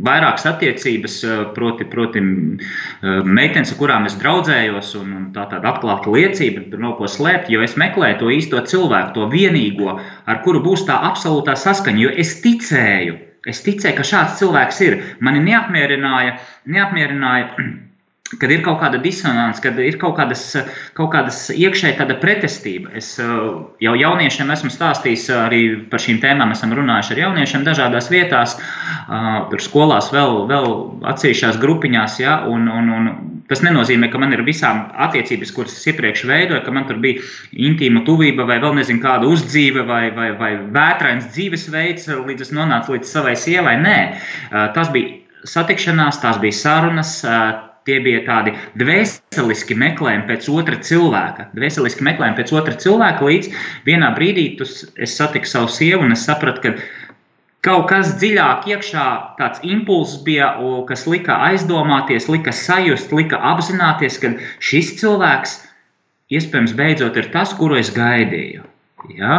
vairākas 0.06 0.46
attiecības, 0.48 1.16
eh, 1.24 1.40
proti, 1.56 1.84
proti 1.84 2.22
eh, 2.22 3.18
meitenes, 3.24 3.74
ar 3.74 3.80
kurām 3.80 4.06
es 4.08 4.16
draudzējos, 4.22 4.94
un, 5.00 5.10
un 5.18 5.26
tā 5.34 5.44
tāda 5.50 5.74
atklāta 5.74 6.14
liecība, 6.14 6.64
tur 6.70 6.80
nav 6.80 6.96
ko 7.00 7.10
slēpt, 7.10 7.50
jo 7.52 7.60
es 7.66 7.76
meklēju 7.80 8.20
to 8.22 8.32
īsto 8.32 8.62
cilvēku, 8.72 9.12
to 9.18 9.28
vienīgo, 9.34 9.98
ar 10.00 10.40
kuru 10.46 10.62
būs 10.64 10.86
tā 10.88 10.96
absolūtā 11.10 11.58
saskaņa, 11.58 12.04
jo 12.06 12.14
es 12.24 12.38
ticēju, 12.44 13.18
es 13.50 13.60
ticēju, 13.66 13.98
ka 13.98 14.08
šāds 14.14 14.40
cilvēks 14.40 14.80
ir. 14.86 14.98
Mani 15.20 15.44
neapmierināja, 15.44 16.38
neapmierināja 16.64 17.52
kad 18.38 18.52
ir 18.52 18.62
kaut 18.62 18.78
kāda 18.78 19.00
disonance, 19.02 19.58
kad 19.62 19.78
ir 19.82 19.96
kaut 19.98 20.14
kādas, 20.18 20.44
kaut 20.94 21.10
kādas 21.14 21.48
iekšēji 21.50 21.96
tāda 21.98 22.14
pretestība. 22.22 22.92
Es 22.98 23.12
uh, 23.22 23.72
jau 23.82 23.94
jauniešiem 23.98 24.52
esmu 24.54 24.70
stāstījis 24.70 25.26
arī 25.34 25.62
par 25.90 26.02
šīm 26.02 26.20
tēmām, 26.22 26.52
esam 26.54 26.74
runājuši 26.76 27.16
ar 27.16 27.22
jauniešiem 27.24 27.64
dažādās 27.66 28.10
vietās, 28.12 28.54
uh, 28.60 29.48
tur 29.50 29.64
skolās, 29.64 30.12
vēl, 30.14 30.44
vēl 30.50 30.70
atsevišķās 31.10 31.58
grupiņās, 31.62 32.18
ja, 32.22 32.36
un, 32.46 32.68
un, 32.70 32.92
un 32.94 33.08
tas 33.50 33.64
nenozīmē, 33.66 34.12
ka 34.12 34.20
man 34.22 34.36
ir 34.36 34.44
visām 34.46 34.84
attiecības, 35.08 35.50
kuras 35.56 35.74
es 35.74 35.88
iepriekš 35.90 36.22
veidoju, 36.30 36.62
ka 36.66 36.74
man 36.74 36.86
tur 36.86 37.00
bija 37.02 37.24
intīma 37.50 38.04
tuvība 38.06 38.46
vai 38.46 38.60
vēl 38.62 38.76
nezinu 38.78 39.02
kāda 39.02 39.26
uzdzīve 39.26 39.82
vai, 39.88 40.04
vai, 40.14 40.28
vai 40.38 40.52
vētrains 40.70 41.32
dzīvesveids, 41.34 42.06
līdz 42.28 42.46
es 42.46 42.54
nonācu 42.54 42.94
līdz 42.94 43.10
savai 43.10 43.34
sievai. 43.34 43.74
Nē, 43.82 43.98
uh, 44.12 44.70
tas 44.76 44.94
bija 44.94 45.18
satikšanās, 45.50 46.20
tās 46.22 46.38
bija 46.38 46.54
sarunas, 46.54 47.16
Tie 47.90 47.96
bija 48.04 48.20
tādi 48.22 48.52
dvēseliski 48.78 49.74
meklējumi 49.74 50.28
pēc 50.28 50.44
otra 50.54 50.76
cilvēka. 50.86 51.48
Dvēseliski 51.56 52.04
meklējumi 52.06 52.38
pēc 52.38 52.52
otra 52.54 52.74
cilvēka, 52.84 53.26
līdz 53.26 53.48
vienā 53.88 54.12
brīdī 54.14 54.44
tu, 54.60 54.66
es 54.94 55.16
satiku 55.18 55.50
savu 55.50 55.72
sievu 55.74 56.06
un 56.06 56.14
es 56.14 56.22
sapratu, 56.28 56.62
ka 56.62 56.76
kaut 57.66 57.88
kas 57.90 58.14
dziļāk 58.20 58.68
iekšā, 58.70 59.06
tāds 59.42 59.64
impulss 59.66 60.20
bija, 60.28 60.52
kas 60.86 61.02
lika 61.10 61.40
aizdomāties, 61.50 62.30
lika 62.30 62.54
sajust, 62.54 63.10
lika 63.16 63.42
apzināties, 63.50 64.22
ka 64.22 64.36
šis 64.70 64.94
cilvēks 65.02 65.58
iespējams 66.38 66.78
beidzot 66.78 67.18
ir 67.18 67.32
tas, 67.34 67.58
kuru 67.58 67.82
es 67.82 67.90
gaidīju. 67.96 68.69
Ja? 69.08 69.36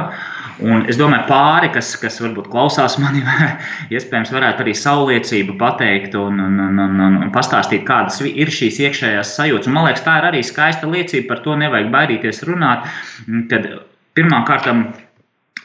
Un 0.62 0.86
es 0.90 0.98
domāju, 1.00 1.28
pāri, 1.30 1.70
kas, 1.74 1.92
kas 2.02 2.20
varbūt 2.24 2.50
klausās 2.52 2.98
mani, 3.02 3.22
iespējams, 3.96 4.34
varētu 4.34 4.66
arī 4.66 4.74
saulēcību 4.78 5.58
pateikt 5.62 6.18
un, 6.18 6.42
un, 6.42 6.58
un, 6.66 6.82
un, 6.82 7.20
un 7.26 7.32
pastāstīt, 7.36 7.86
kādas 7.88 8.20
ir 8.26 8.52
šīs 8.52 8.82
iekšējās 8.88 9.36
sajūtas. 9.38 9.70
Un, 9.70 9.78
man 9.78 9.88
liekas, 9.90 10.06
tā 10.08 10.18
ir 10.22 10.32
arī 10.32 10.42
skaista 10.46 10.90
liecība, 10.90 11.30
par 11.34 11.46
to 11.46 11.56
nevajag 11.62 11.94
baidīties 11.94 12.44
runāt. 12.50 12.90
Kad 13.52 13.70
pirmkārt, 14.18 14.70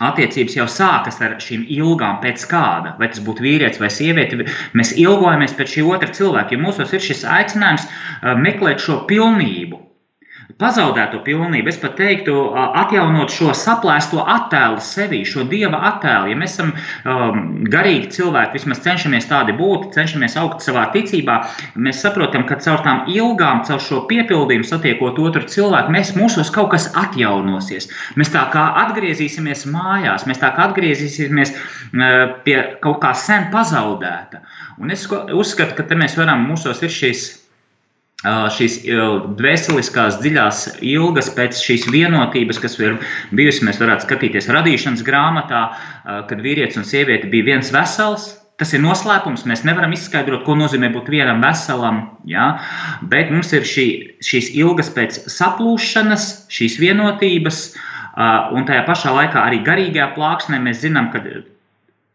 attiecības 0.07 0.57
jau 0.59 0.67
sākas 0.69 1.21
ar 1.25 1.38
šīm 1.41 1.65
ilgām, 1.73 2.21
pēc 2.21 2.45
kāda, 2.50 2.95
vai 3.00 3.09
tas 3.12 3.23
būtu 3.25 3.45
vīrietis 3.47 3.81
vai 3.81 3.88
sieviete. 3.93 4.45
Mēs 4.76 4.93
ilgojamies 5.00 5.57
pēc 5.57 5.76
šī 5.76 5.87
otra 5.88 6.12
cilvēka, 6.12 6.53
jo 6.53 6.62
mūsos 6.67 6.93
ir 6.93 7.05
šis 7.05 7.25
aicinājums 7.38 7.88
meklēt 8.45 8.85
šo 8.85 9.03
pilnību 9.09 9.75
pazaudēto 10.60 11.20
pilnību. 11.25 11.68
Es 11.68 11.78
pat 11.80 11.96
teiktu, 11.98 12.34
atjaunot 12.80 13.32
šo 13.32 13.52
saplēsto 13.56 14.22
attēlu 14.32 14.80
sevī, 14.84 15.20
šo 15.28 15.44
dieva 15.50 15.82
attēlu. 15.90 16.30
Ja 16.32 16.38
mēs 16.40 16.56
esam 16.56 16.72
um, 16.72 17.42
garīgi 17.72 18.08
cilvēki, 18.16 18.56
vismaz 18.56 18.80
cenšamies 18.86 19.28
tādi 19.28 19.56
būt, 19.58 19.90
cenšamies 19.96 20.38
augt 20.40 20.64
savā 20.64 20.86
ticībā, 20.96 21.38
mēs 21.76 22.00
saprotam, 22.04 22.46
ka 22.48 22.58
caur 22.64 22.80
tām 22.86 23.04
ilgām, 23.12 23.62
caur 23.68 23.82
šo 23.84 24.02
piepildījumu, 24.10 24.68
satiekot 24.68 25.20
otru 25.20 25.44
cilvēku, 25.52 25.92
mēs 25.92 26.14
mūsos 26.16 26.52
kaut 26.54 26.72
kas 26.72 26.88
atjaunosies. 26.96 27.90
Mēs 28.16 28.32
tā 28.32 28.46
kā 28.54 28.66
atgriezīsimies 28.86 29.66
mājās, 29.72 30.25
mēs 30.28 30.40
tā 30.40 30.54
kā 30.56 30.70
atgriezīsimies 30.70 31.52
uh, 31.52 32.38
pie 32.48 32.62
kaut 32.84 33.02
kā 33.04 33.12
sen 33.16 33.50
pazaudēta. 33.52 34.40
Un 34.80 34.92
es 34.92 35.04
uzskatu, 35.12 35.76
ka 35.76 35.84
te 35.88 35.96
mēs 35.98 36.16
varam, 36.16 36.48
mūsos 36.48 36.80
ir 36.84 36.92
šīs 36.92 37.28
šīs 38.25 38.78
dvēseliskās 39.37 40.16
dziļās 40.23 40.62
ilgas 40.80 41.28
pēc 41.37 41.61
šīs 41.61 41.85
vienotības, 41.92 42.58
kas 42.62 42.78
ir 42.80 42.96
bijusi, 43.37 43.66
mēs 43.68 43.82
varētu 43.82 44.06
skatīties 44.08 44.49
radīšanas 44.56 45.04
grāmatā, 45.06 45.68
kad 46.30 46.40
vīrietis 46.40 46.80
un 46.80 46.88
sieviete 46.88 47.28
bija 47.30 47.52
viens 47.52 47.73
vesels, 47.75 48.32
Tas 48.56 48.70
ir 48.73 48.80
noslēpums. 48.80 49.42
Mēs 49.44 49.66
nevaram 49.68 49.92
izskaidrot, 49.92 50.46
ko 50.46 50.54
nozīmē 50.56 50.88
būt 50.94 51.11
vienam 51.12 51.42
veselam. 51.44 51.99
Ja? 52.25 52.54
Bet 53.12 53.28
mums 53.28 53.52
ir 53.52 53.66
šī, 53.68 53.85
šīs 54.25 54.49
ilgas 54.56 54.88
pēc 54.94 55.18
saplūšanas, 55.28 56.25
šīs 56.56 56.78
vienotības, 56.80 57.58
un 58.56 58.64
tajā 58.68 58.87
pašā 58.88 59.12
laikā 59.12 59.42
arī 59.44 59.61
garīgajā 59.66 60.08
plāksnē 60.16 60.62
mēs 60.64 60.80
zinām, 60.87 61.11
ka 61.12 61.20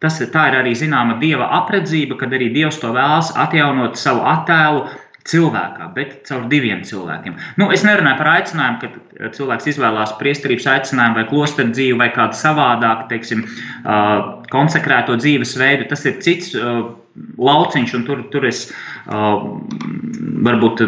tas, 0.02 0.18
tā 0.34 0.48
ir 0.50 0.58
arī 0.64 0.74
zināma 0.74 1.20
dieva 1.22 1.46
apredzība, 1.62 2.18
kad 2.18 2.34
arī 2.34 2.50
dievs 2.56 2.82
to 2.82 2.90
vēlas 2.96 3.30
atjaunot 3.38 4.02
savu 4.02 4.26
attēlu 4.34 4.88
cilvēkā, 5.30 5.90
bet 5.96 6.16
caur 6.30 6.48
diviem 6.52 6.82
cilvēkiem. 6.88 7.36
Nu, 7.62 7.70
es 7.74 7.86
nerunāju 7.86 8.20
par 8.22 8.32
aicinājumu, 8.36 8.80
ka 8.82 9.32
cilvēks 9.36 9.70
izvēlās 9.74 10.16
priesterības 10.22 10.70
aicinājumu 10.76 11.20
vai 11.20 11.28
klosteru 11.30 11.76
dzīvi 11.76 12.00
vai 12.00 12.10
kādu 12.16 12.40
savādāku, 12.40 13.08
teiksim, 13.12 13.46
konsekrēto 14.52 15.20
dzīvesveidu. 15.22 15.90
Tas 15.92 16.08
ir 16.10 16.18
cits 16.26 16.56
lauciņš, 17.38 17.94
un 17.98 18.06
tur, 18.08 18.24
tur 18.34 18.48
es 18.48 18.64
varbūt 19.06 20.82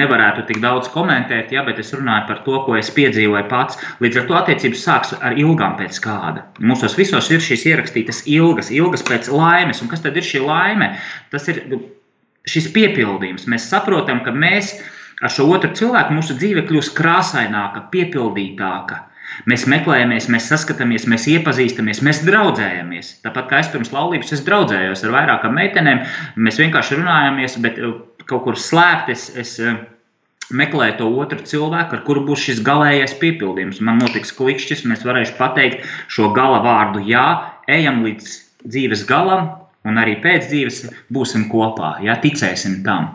nevarētu 0.00 0.44
tik 0.48 0.60
daudz 0.62 0.88
komentēt, 0.92 1.52
ja, 1.54 1.64
bet 1.66 1.80
es 1.82 1.92
runāju 1.96 2.28
par 2.28 2.42
to, 2.46 2.60
ko 2.66 2.76
es 2.78 2.92
piedzīvoju 2.94 3.48
pats. 3.50 3.80
Līdz 4.04 4.20
ar 4.20 4.28
to 4.28 4.38
attiecības 4.38 4.86
sāks 4.86 5.16
ar 5.18 5.36
ilgām 5.40 5.76
pēc 5.80 5.98
kāda. 6.04 6.46
Mūsos 6.62 6.96
visos 7.00 7.30
ir 7.32 7.42
šīs 7.44 7.66
ierakstītas 7.72 8.22
ilgas, 8.30 8.70
ilgas 8.74 9.04
pēc 9.08 9.32
laimes. 9.32 9.82
Un 9.82 9.90
kas 9.92 10.04
tad 10.04 10.16
ir 10.20 10.26
šī 10.26 10.44
laime? 10.44 10.94
Tas 11.34 11.48
ir 11.52 11.64
šis 12.48 12.68
piepildījums. 12.74 13.48
Mēs 13.50 13.68
saprotam, 13.70 14.20
ka 14.24 14.34
mēs 14.34 14.74
ar 15.24 15.32
šo 15.32 15.46
otru 15.54 15.72
cilvēku 15.76 16.16
mūsu 16.16 16.36
dzīve 16.38 16.66
kļūst 16.68 16.94
krāsaināka, 16.98 17.86
piepildītāka. 17.94 19.00
Mēs 19.50 19.64
meklējamies, 19.70 20.28
mēs 20.30 20.50
saskatāmies, 20.50 21.06
mēs 21.10 21.24
iepazīstamies, 21.32 22.02
mēs 22.06 22.20
draudzējamies. 22.26 23.14
Tāpat 23.24 23.48
kā 23.50 23.62
es 23.64 23.70
pirms 23.72 23.90
laulības 23.94 24.34
es 24.36 24.44
draudzējos 24.46 25.02
ar 25.06 25.14
vairākām 25.16 25.56
meitenēm, 25.58 26.04
mēs 26.36 26.60
vienkārši 26.60 27.00
runājāmies, 27.00 27.56
bet 27.64 27.80
uh, 27.80 27.96
kaut 28.28 28.44
kur 28.46 28.60
slēpt 28.60 29.10
es, 29.14 29.26
es 29.40 29.56
uh, 29.64 29.80
meklēju 30.54 30.98
to 31.00 31.08
otru 31.24 31.40
cilvēku, 31.50 31.96
ar 31.96 32.04
kuru 32.06 32.26
būs 32.28 32.44
šis 32.46 32.62
galīgais 32.66 33.16
piepildījums. 33.22 33.80
Man 33.82 33.98
notiks 34.04 34.34
klikšķis, 34.36 34.84
un 34.86 34.94
es 34.94 35.04
varēšu 35.08 35.38
pateikt 35.40 35.88
šo 36.12 36.30
gala 36.36 36.60
vārdu, 36.64 37.02
jā, 37.08 37.26
ejam 37.72 38.04
līdz 38.04 38.36
dzīves 38.68 39.08
galam, 39.08 39.54
un 39.84 40.00
arī 40.00 40.18
pēc 40.24 40.48
dzīves 40.50 40.80
būsim 41.12 41.48
kopā, 41.52 41.96
ja 42.04 42.16
ticēsim 42.22 42.80
tam. 42.86 43.10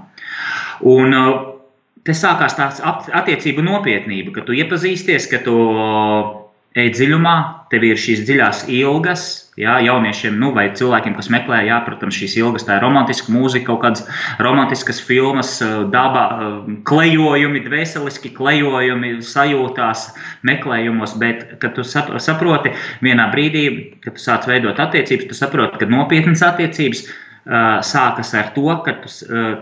Un 0.89 1.15
uh, 1.15 1.31
te 2.05 2.15
sākās 2.15 2.55
tāds 2.57 2.81
attiecību 2.83 3.65
nopietnība, 3.65 4.33
ka 4.37 4.45
tu 4.47 4.55
iepazīsties, 4.57 5.27
ka 5.31 5.41
tu 5.45 5.55
ej 6.77 6.91
dziļumā, 6.93 7.35
tev 7.71 7.83
ir 7.87 7.97
šīs 7.97 8.21
dziļās 8.27 8.59
ilgas, 8.77 9.23
jā, 9.57 9.79
jauniešiem 9.81 10.35
nu, 10.41 10.51
vai 10.53 10.67
cilvēkiem, 10.77 11.15
kas 11.17 11.29
meklē, 11.33 11.63
jā, 11.65 11.79
protams, 11.85 12.17
šīs 12.19 12.35
ilgas, 12.37 12.65
tā 12.67 12.77
ir 12.77 12.85
romantiska 12.85 13.33
mūzika, 13.33 13.65
kaut 13.71 13.81
kādas 13.83 14.03
romantiskas 14.43 15.01
filmas, 15.01 15.55
dabā, 15.93 16.25
klejojumi, 16.89 17.63
dvēseliski 17.65 18.33
klejojumi, 18.37 19.15
sajūtās, 19.25 20.05
meklējumos, 20.49 21.15
bet, 21.21 21.47
kad 21.63 21.73
tu 21.77 21.85
saproti 21.85 22.75
vienā 23.05 23.31
brīdī, 23.33 23.65
kad 24.05 24.17
tu 24.17 24.25
sāc 24.25 24.45
veidot 24.49 24.79
attiecības, 24.79 25.31
tu 25.31 25.39
saproti, 25.41 25.81
ka 25.81 25.89
nopietnas 25.89 26.45
attiecības 26.45 27.07
sākas 27.89 28.35
ar 28.37 28.53
to, 28.53 28.69
ka 28.85 28.93
tu, 29.01 29.09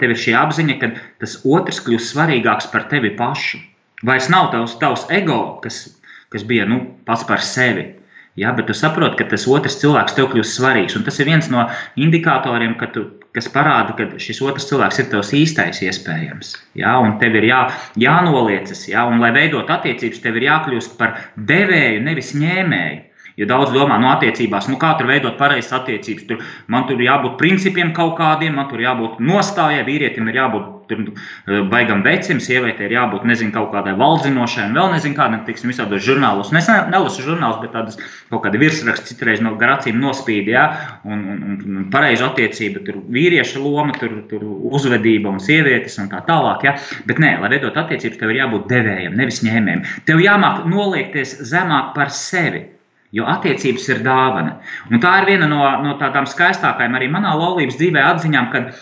tev 0.01 0.11
ir 0.11 0.19
šī 0.19 0.35
apziņa, 0.35 0.79
ka 0.81 0.91
tas 1.23 1.39
otrs 1.47 1.79
kļūst 1.85 2.11
svarīgāks 2.11 2.67
par 2.73 2.89
tevi 2.91 3.15
pašu. 3.15 3.63
Vairs 4.05 4.27
nav 4.29 4.51
tavs, 4.53 4.75
tavs 4.77 5.07
ego, 5.09 5.57
kas 5.63 5.87
kas 6.33 6.43
bija 6.47 6.67
nu, 6.69 6.81
pats 7.07 7.25
par 7.27 7.43
sevi. 7.43 7.93
Ja, 8.37 8.51
bet 8.53 8.67
tu 8.69 8.73
saproti, 8.77 9.17
ka 9.17 9.25
tas 9.31 9.47
otrs 9.49 9.79
cilvēks 9.81 10.13
tev 10.13 10.27
kļūst 10.29 10.59
svarīgs. 10.59 10.95
Un 10.99 11.05
tas 11.07 11.15
ir 11.17 11.25
viens 11.25 11.47
no 11.49 11.63
indikatoriem, 11.97 12.75
tu, 12.93 13.07
kas 13.33 13.49
parāda, 13.49 13.95
ka 13.97 14.05
šis 14.21 14.43
otrs 14.45 14.67
cilvēks 14.69 15.01
ir 15.01 15.07
tavs 15.09 15.33
īstais 15.33 15.81
iespējams. 15.81 16.51
Ja, 16.77 16.99
un 17.01 17.15
tev 17.17 17.33
ir 17.39 17.47
jā, 17.49 17.63
jānoliecas, 17.97 18.85
ja, 18.91 19.07
un 19.09 19.25
lai 19.25 19.31
veidot 19.33 19.73
attiecības, 19.73 20.21
tev 20.21 20.37
ir 20.37 20.51
jākļūst 20.51 20.99
par 21.01 21.17
devēju, 21.49 22.05
nevis 22.05 22.35
ņēmēju. 22.37 23.03
Jo 23.37 23.45
daudz 23.49 23.73
domā, 23.73 23.97
no 23.97 24.05
nu, 24.05 24.13
attiecībās, 24.15 24.69
nu 24.69 24.77
kā 24.81 24.95
tur 24.97 25.09
veidot 25.09 25.35
pareizas 25.37 25.73
attiecības. 25.79 26.29
Tur, 26.29 26.45
man 26.73 26.85
tur 26.89 27.01
jābūt 27.01 27.39
principiem 27.41 27.89
kaut 27.97 28.15
kādiem, 28.21 28.53
man 28.57 28.69
tur 28.69 28.81
jābūt 28.85 29.17
nostājai, 29.21 29.83
vīrietim 29.85 30.29
ir 30.29 30.43
jābūt 30.43 30.76
tur 30.89 31.03
eh, 31.07 31.61
baigam 31.71 32.03
vecim, 32.05 32.39
sievietei 32.43 32.87
ir 32.87 32.95
jābūt 32.97 33.25
nezinu, 33.29 33.53
kaut 33.55 33.71
kādai 33.73 33.95
valdzinošai, 33.99 34.67
un 34.69 34.77
vēl 34.77 34.91
nezinu, 34.95 35.17
kādam 35.17 35.43
tiksim, 35.47 35.71
visādos 35.73 36.05
žurnālos. 36.05 36.53
Es 36.57 36.69
nelasu 36.69 37.25
žurnālus, 37.25 37.59
bet 37.63 37.73
tādas 37.75 37.99
kaut 38.31 38.43
kādi 38.45 38.61
virsraksti 38.61 39.13
citreiz 39.13 39.43
no 39.43 39.55
garacīm 39.59 39.99
nospīd, 40.01 40.51
ja, 40.53 40.67
un, 41.07 41.25
un, 41.33 41.43
un, 41.49 41.81
un 41.81 41.89
pareizu 41.93 42.27
attiecību, 42.29 42.85
tur 42.87 43.01
vīrieša 43.17 43.61
loma, 43.63 43.95
tur, 43.99 44.21
tur 44.31 44.47
uzvedība 44.71 45.31
un 45.33 45.43
sievietes 45.43 45.99
un 46.01 46.09
tā 46.13 46.23
tālāk. 46.27 46.65
Ja. 46.67 46.77
Bet 47.09 47.21
nē, 47.23 47.35
lai 47.41 47.51
veidot 47.55 47.77
attiecības, 47.83 48.21
tev 48.21 48.33
ir 48.33 48.41
jābūt 48.43 48.71
devējam, 48.71 49.19
nevis 49.19 49.43
ņēmējam. 49.45 49.85
Tev 50.07 50.23
jāmāk 50.23 50.65
noliekties 50.69 51.37
zemāk 51.51 51.93
par 51.97 52.13
sevi. 52.13 52.67
Jo 53.15 53.23
attiecības 53.31 53.85
ir 53.87 54.01
dāvana. 54.03 54.57
Un 54.91 54.99
tā 54.99 55.13
ir 55.21 55.29
viena 55.29 55.47
no, 55.47 55.61
no 55.79 55.93
tādām 56.01 56.25
skaistākajām 56.27 56.97
arī 56.97 57.07
manā 57.11 57.31
laulības 57.39 57.77
dzīvē 57.79 58.03
atziņām, 58.03 58.49
kad 58.51 58.73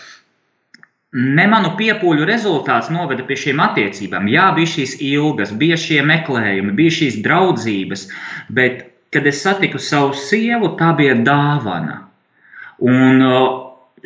ne 1.16 1.46
manu 1.48 1.72
piepūļu 1.78 2.26
rezultāts 2.28 2.90
noveda 2.92 3.24
pie 3.26 3.38
šīm 3.40 3.60
attiecībām. 3.64 4.28
Jā, 4.28 4.50
bija 4.56 4.72
šīs 4.74 4.96
ilgas, 5.04 5.54
bija 5.56 5.78
šie 5.80 6.02
meklējumi, 6.06 6.74
bija 6.76 6.96
šīs 6.98 7.20
draudzības, 7.24 8.08
bet, 8.58 8.82
kad 9.14 9.28
es 9.28 9.40
satiku 9.44 9.80
savu 9.80 10.12
sievu, 10.18 10.74
tā 10.80 10.92
bija 10.98 11.14
dāvana. 11.26 12.02
Un 12.84 13.24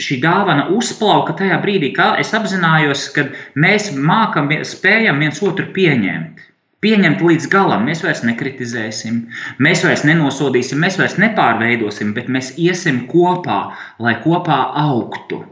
šī 0.00 0.20
dāvana 0.22 0.68
uzplauka 0.76 1.34
tajā 1.40 1.58
brīdī, 1.64 1.90
kad 1.96 2.20
es 2.22 2.30
apzinājos, 2.36 3.08
ka 3.16 3.26
mēs 3.58 3.90
mākam, 3.96 4.52
spējam 4.66 5.18
viens 5.24 5.42
otru 5.42 5.66
pieņemt 5.74 6.46
pieņemt 6.80 7.20
līdz 7.20 7.46
galam. 7.52 7.82
Mēs 7.84 8.00
vairs 8.00 8.22
nekritizēsim, 8.24 9.18
mēs 9.60 9.82
vairs 9.84 10.06
nenosodīsim, 10.08 10.80
mēs 10.80 10.96
vairs 10.96 11.18
nepārveidosim, 11.20 12.14
bet 12.16 12.30
mēs 12.32 12.54
iesim 12.56 13.02
kopā, 13.10 13.58
lai 14.00 14.14
kopā 14.24 14.62
augtu. 14.86 15.42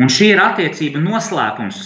Un 0.00 0.12
šī 0.12 0.32
ir 0.32 0.40
attiecība 0.40 1.02
noslēpums, 1.02 1.82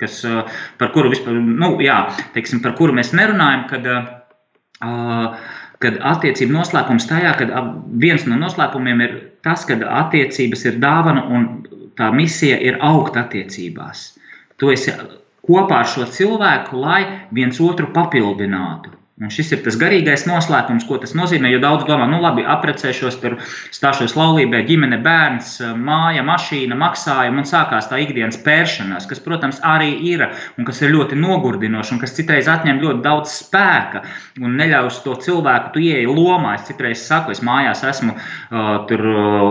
kas, 0.00 0.20
uh, 0.26 0.42
par, 0.80 0.90
kuru 0.94 1.12
vispār, 1.12 1.38
nu, 1.38 1.74
jā, 1.84 2.02
teiksim, 2.34 2.62
par 2.64 2.74
kuru 2.78 2.96
mēs 2.96 3.12
nerunājam. 3.16 3.66
Kad, 3.70 3.90
uh, 3.90 5.56
kad 5.80 5.96
attiecība 6.12 6.58
noslēpums 6.58 7.08
tajā, 7.08 7.32
ka 7.38 7.64
viens 8.02 8.26
no 8.28 8.36
noslēpumiem 8.40 9.04
ir 9.06 9.16
tas, 9.46 9.64
ka 9.68 9.78
attiecības 10.02 10.66
ir 10.68 10.80
dāvana 10.82 11.24
un 11.32 11.48
tā 11.96 12.10
misija 12.14 12.58
ir 12.60 12.78
augt 12.84 13.16
attiecībās. 13.20 14.10
Tu 14.60 14.72
esi 14.74 14.92
kopā 15.46 15.82
ar 15.82 15.88
šo 15.88 16.06
cilvēku, 16.12 16.76
lai 16.80 17.00
viens 17.32 17.60
otru 17.64 17.88
papildinātu. 17.94 18.92
Un 19.20 19.28
šis 19.28 19.50
ir 19.52 19.58
tas 19.60 19.76
garīgais 19.76 20.22
noslēpums, 20.24 20.86
ko 20.88 20.96
tas 21.00 21.10
nozīmē. 21.12 21.50
Jo 21.52 21.58
daudz 21.60 21.84
domā, 21.84 22.06
nu 22.08 22.22
labi, 22.22 22.40
apprecēšos, 22.48 23.18
tur 23.20 23.34
stāšos 23.68 24.14
laulībā, 24.16 24.62
ģimene, 24.64 24.96
bērns, 25.04 25.58
māja, 25.76 26.22
mašīna, 26.24 26.78
maksājumi 26.80 27.42
un 27.42 27.48
sākās 27.50 27.90
tā 27.90 27.98
ikdienas 28.00 28.40
pēršanās, 28.46 29.04
kas, 29.10 29.20
protams, 29.20 29.58
arī 29.60 29.90
ir 30.08 30.24
un 30.24 30.64
kas 30.64 30.80
ir 30.80 30.94
ļoti 30.94 31.18
nogurdinoši 31.20 31.92
un 31.92 32.00
kas 32.00 32.16
citreiz 32.16 32.48
atņem 32.48 32.80
ļoti 32.80 33.04
daudz 33.04 33.34
spēka 33.42 34.00
un 34.40 34.56
neļaus 34.56 35.02
to 35.04 35.18
cilvēku, 35.26 35.74
tu 35.74 35.84
ieeji 35.84 36.08
lomā. 36.08 36.54
Es 36.56 36.64
citreiz 36.70 37.04
saku, 37.04 37.34
es 37.36 37.44
mājās 37.44 37.84
esmu 37.90 38.16
uh, 38.16 38.70
tur 38.88 39.04
uh, 39.04 39.44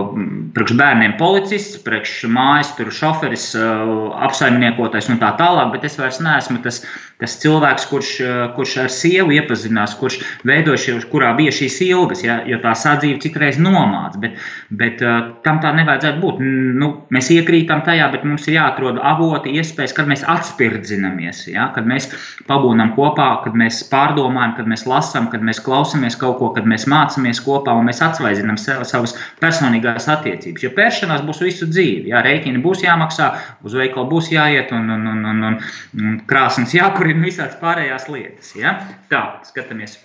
priekš 0.56 0.74
bērniem 0.82 1.14
policists, 1.22 1.78
priekš 1.86 2.24
mājas 2.26 2.74
tur 2.74 2.90
šoferis, 2.90 3.52
uh, 3.54 4.10
apsaimniekotais 4.26 5.12
un 5.14 5.22
tā 5.22 5.30
tālāk, 5.38 5.70
bet 5.76 5.86
es 5.86 5.98
vairs 6.02 6.18
neesmu 6.26 6.58
tas 6.66 6.82
tas 7.20 7.36
cilvēks, 7.42 7.86
kurš, 7.90 8.10
eh, 8.24 8.40
kurš 8.56 8.76
ar 8.84 8.92
sievu 8.92 9.34
iepazinās, 9.36 9.96
kurš 10.00 10.20
veidoja 10.48 10.80
šī, 10.80 10.96
kurā 11.12 11.34
bija 11.36 11.52
šīs 11.52 11.76
ilgas, 11.90 12.24
ja, 12.24 12.40
jo 12.48 12.58
tā 12.62 12.72
sadzīve 12.76 13.20
citreiz 13.20 13.60
nomāca, 13.60 14.20
bet, 14.20 14.38
bet 14.70 15.02
uh, 15.04 15.34
tam 15.44 15.60
tā 15.60 15.72
nevajadzētu 15.76 16.20
būt. 16.22 16.40
Nu, 16.80 16.90
mēs 17.12 17.30
iekrītam 17.34 17.82
tajā, 17.84 18.08
bet 18.12 18.24
mums 18.24 18.46
ir 18.48 18.56
jāatrod 18.56 19.00
avoti, 19.04 19.52
iespējas, 19.60 19.94
kad 19.96 20.08
mēs 20.10 20.24
atspirdzinamies, 20.28 21.44
ja, 21.52 21.68
kad 21.74 21.88
mēs 21.88 22.08
pabūnam 22.48 22.94
kopā, 22.96 23.28
kad 23.44 23.56
mēs 23.58 23.82
pārdomājam, 23.90 24.56
kad 24.56 24.70
mēs 24.70 24.86
lasām, 24.88 25.28
kad 25.32 25.44
mēs 25.44 25.60
klausamies 25.64 26.16
kaut 26.20 26.38
ko, 26.40 26.50
kad 26.56 26.68
mēs 26.68 26.88
mācāmies 26.90 27.42
kopā 27.44 27.74
un 27.76 27.90
mēs 27.90 28.00
atsvaizinām 28.04 28.58
sev, 28.60 28.84
savas 28.88 29.16
personīgās 29.42 30.08
attiecības. 30.10 30.64
Jo 30.64 30.72
pēršanās 30.76 31.24
būs 31.26 31.44
visu 31.44 31.68
dzīvi, 31.68 32.10
ja 32.14 32.24
rēķini 32.24 32.62
būs 32.64 32.84
jāmaksā, 32.86 33.30
uz 33.66 33.76
veikalu 33.76 34.08
būs 34.10 34.32
jāiet 34.32 34.72
un, 34.76 34.88
un, 34.96 35.06
un, 35.12 35.44
un, 35.50 35.60
un 36.00 36.18
krāsnes 36.30 36.74
jākur 36.76 37.09
un 37.16 37.24
visādas 37.26 37.58
pārējās 37.60 38.08
lietas. 38.12 38.52
Ja? 38.58 38.76
Tā, 39.10 39.22
skatāmies. 39.48 39.98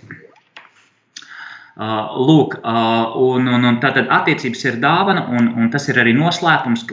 Uh, 1.76 2.14
lūk, 2.24 2.56
uh, 2.62 3.18
un, 3.20 3.50
un, 3.52 3.66
un 3.68 3.80
tātad 3.84 4.08
attiecības 4.08 4.62
ir 4.70 4.78
dāvana, 4.80 5.26
un, 5.36 5.50
un 5.60 5.72
tas 5.74 5.90
ir 5.92 6.00
arī 6.00 6.14
noslēpums, 6.16 6.86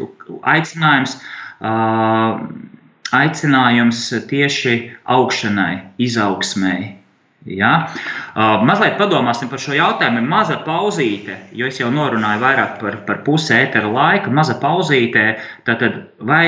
aicinājums, 0.50 1.20
uh, 1.62 2.40
aicinājums 3.14 4.08
tieši 4.26 4.74
augšanai, 5.14 5.76
izaugsmēji. 6.02 6.90
Ja? 7.46 7.70
Uh, 8.34 8.64
mazliet 8.66 8.98
padomāsim 8.98 9.50
par 9.50 9.62
šo 9.62 9.76
jautājumu. 9.78 10.22
Maza 10.26 10.58
pauzīte, 10.66 11.38
jo 11.54 11.70
es 11.70 11.78
jau 11.78 11.90
norunāju 11.94 12.42
vairāk 12.42 12.76
par, 12.82 12.98
par 13.06 13.22
pusi 13.26 13.54
ētera 13.54 13.90
laika. 13.90 14.34
Maza 14.34 14.58
pauzīte, 14.62 15.36
tad 15.66 15.82
vai 16.18 16.44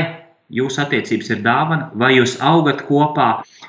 jūsu 0.58 0.82
attiecības 0.84 1.30
ir 1.34 1.44
dāvana, 1.44 1.90
vai 1.98 2.14
jūs 2.16 2.36
augat 2.42 2.84
kopā, 2.88 3.28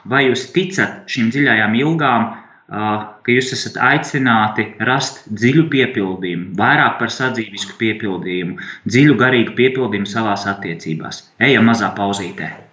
vai 0.09 0.25
jūs 0.29 0.49
ticat 0.55 1.05
šīm 1.11 1.31
dziļajām 1.33 1.79
ilgām, 1.81 2.27
ka 2.65 3.29
jūs 3.29 3.51
esat 3.53 3.77
aicināti 3.91 4.67
rast 4.89 5.25
dziļu 5.29 5.67
piepildījumu, 5.73 6.53
vairāk 6.57 6.97
par 7.01 7.13
sadzīvisku 7.13 7.77
piepildījumu, 7.81 8.57
dziļu 8.89 9.17
garīgu 9.21 9.57
piepildījumu 9.59 10.09
savās 10.09 10.47
attiecībās. 10.49 11.27
Ejam 11.49 11.69
mazā 11.69 11.93
pauzītē! 11.97 12.64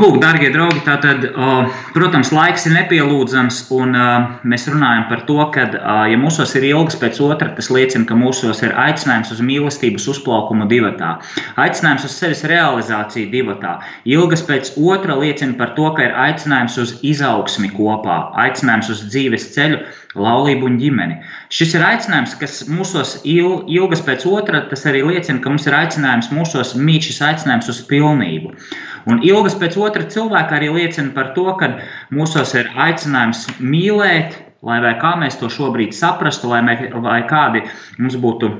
Nu, 0.00 0.06
lūk, 0.06 0.20
darbie 0.22 0.48
draugi, 0.48 0.80
tātad, 0.80 1.26
protams, 1.92 2.30
laiks 2.32 2.62
ir 2.64 2.72
nepielūdzams, 2.72 3.58
un 3.76 3.92
mēs 4.48 4.62
runājam 4.72 5.02
par 5.10 5.26
to, 5.28 5.36
ka, 5.52 5.66
ja 6.08 6.16
mūsos 6.16 6.54
ir 6.56 6.64
ilgas 6.70 6.96
pēc 6.96 7.18
otra, 7.20 7.50
tas 7.58 7.68
liecina, 7.68 8.06
ka 8.08 8.16
mūsos 8.16 8.62
ir 8.64 8.72
aicinājums 8.80 9.34
uz 9.34 9.42
mīlestības 9.44 10.08
uzplaukumu 10.14 10.70
divatā, 10.72 11.18
aicinājums 11.60 12.08
uz 12.08 12.16
sevis 12.16 12.46
realizāciju 12.48 13.28
divatā. 13.34 13.74
Ilgas 14.08 14.46
pēc 14.48 14.72
otra 14.80 15.18
liecina 15.20 15.58
par 15.60 15.76
to, 15.76 15.92
ka 15.92 16.08
ir 16.08 16.16
aicinājums 16.16 16.80
uz 16.80 16.96
izaugsmi 17.04 17.68
kopā, 17.76 18.22
aicinājums 18.46 18.88
uz 18.96 19.04
dzīves 19.10 19.50
ceļu, 19.52 19.82
laulību 20.16 20.66
un 20.66 20.78
ģimeni. 20.80 21.20
Šis 21.52 21.76
ir 21.76 21.84
aicinājums, 21.86 22.38
kas 22.40 22.62
mūsos 22.72 23.18
il, 23.28 23.60
ilgas 23.68 24.00
pēc 24.06 24.24
otra, 24.26 24.64
tas 24.72 24.88
arī 24.88 25.04
liecina, 25.06 25.42
ka 25.44 25.52
mums 25.52 25.68
ir 25.68 25.76
aicinājums 25.76 26.32
mūsos 26.34 26.72
mīt 26.78 27.10
šis 27.10 27.20
aicinājums 27.28 27.68
uz 27.70 27.84
pilnību. 27.90 28.56
Un 29.08 29.22
ilgas 29.24 29.56
pēc 29.60 29.78
otra 29.80 30.04
cilvēka 30.10 30.58
arī 30.58 30.70
liecina 30.74 31.14
par 31.16 31.32
to, 31.36 31.46
ka 31.60 31.72
mūsos 32.12 32.54
ir 32.58 32.70
aicinājums 32.76 33.46
mīlēt, 33.60 34.36
lai 34.66 34.80
kā 35.00 35.14
mēs 35.20 35.38
to 35.40 35.48
šobrīd 35.52 35.96
saprastu, 35.96 36.50
lai, 36.52 36.60
mē, 36.66 36.76
lai 37.00 37.22
kādi 37.28 37.64
mums 37.98 38.18
būtu 38.20 38.50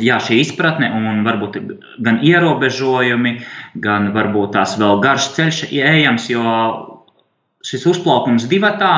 jā, 0.00 0.18
šī 0.22 0.40
izpratne 0.42 0.90
un 0.94 1.24
varbūt 1.26 1.58
gan 2.04 2.20
ierobežojumi, 2.24 3.34
gan 3.84 4.12
varbūt 4.16 4.54
tās 4.56 4.76
vēl 4.80 5.02
garš 5.04 5.32
ceļš 5.36 5.64
ejams, 5.72 6.28
jo 6.32 6.44
šis 7.66 7.86
uzplaukums 7.90 8.46
divatā, 8.50 8.92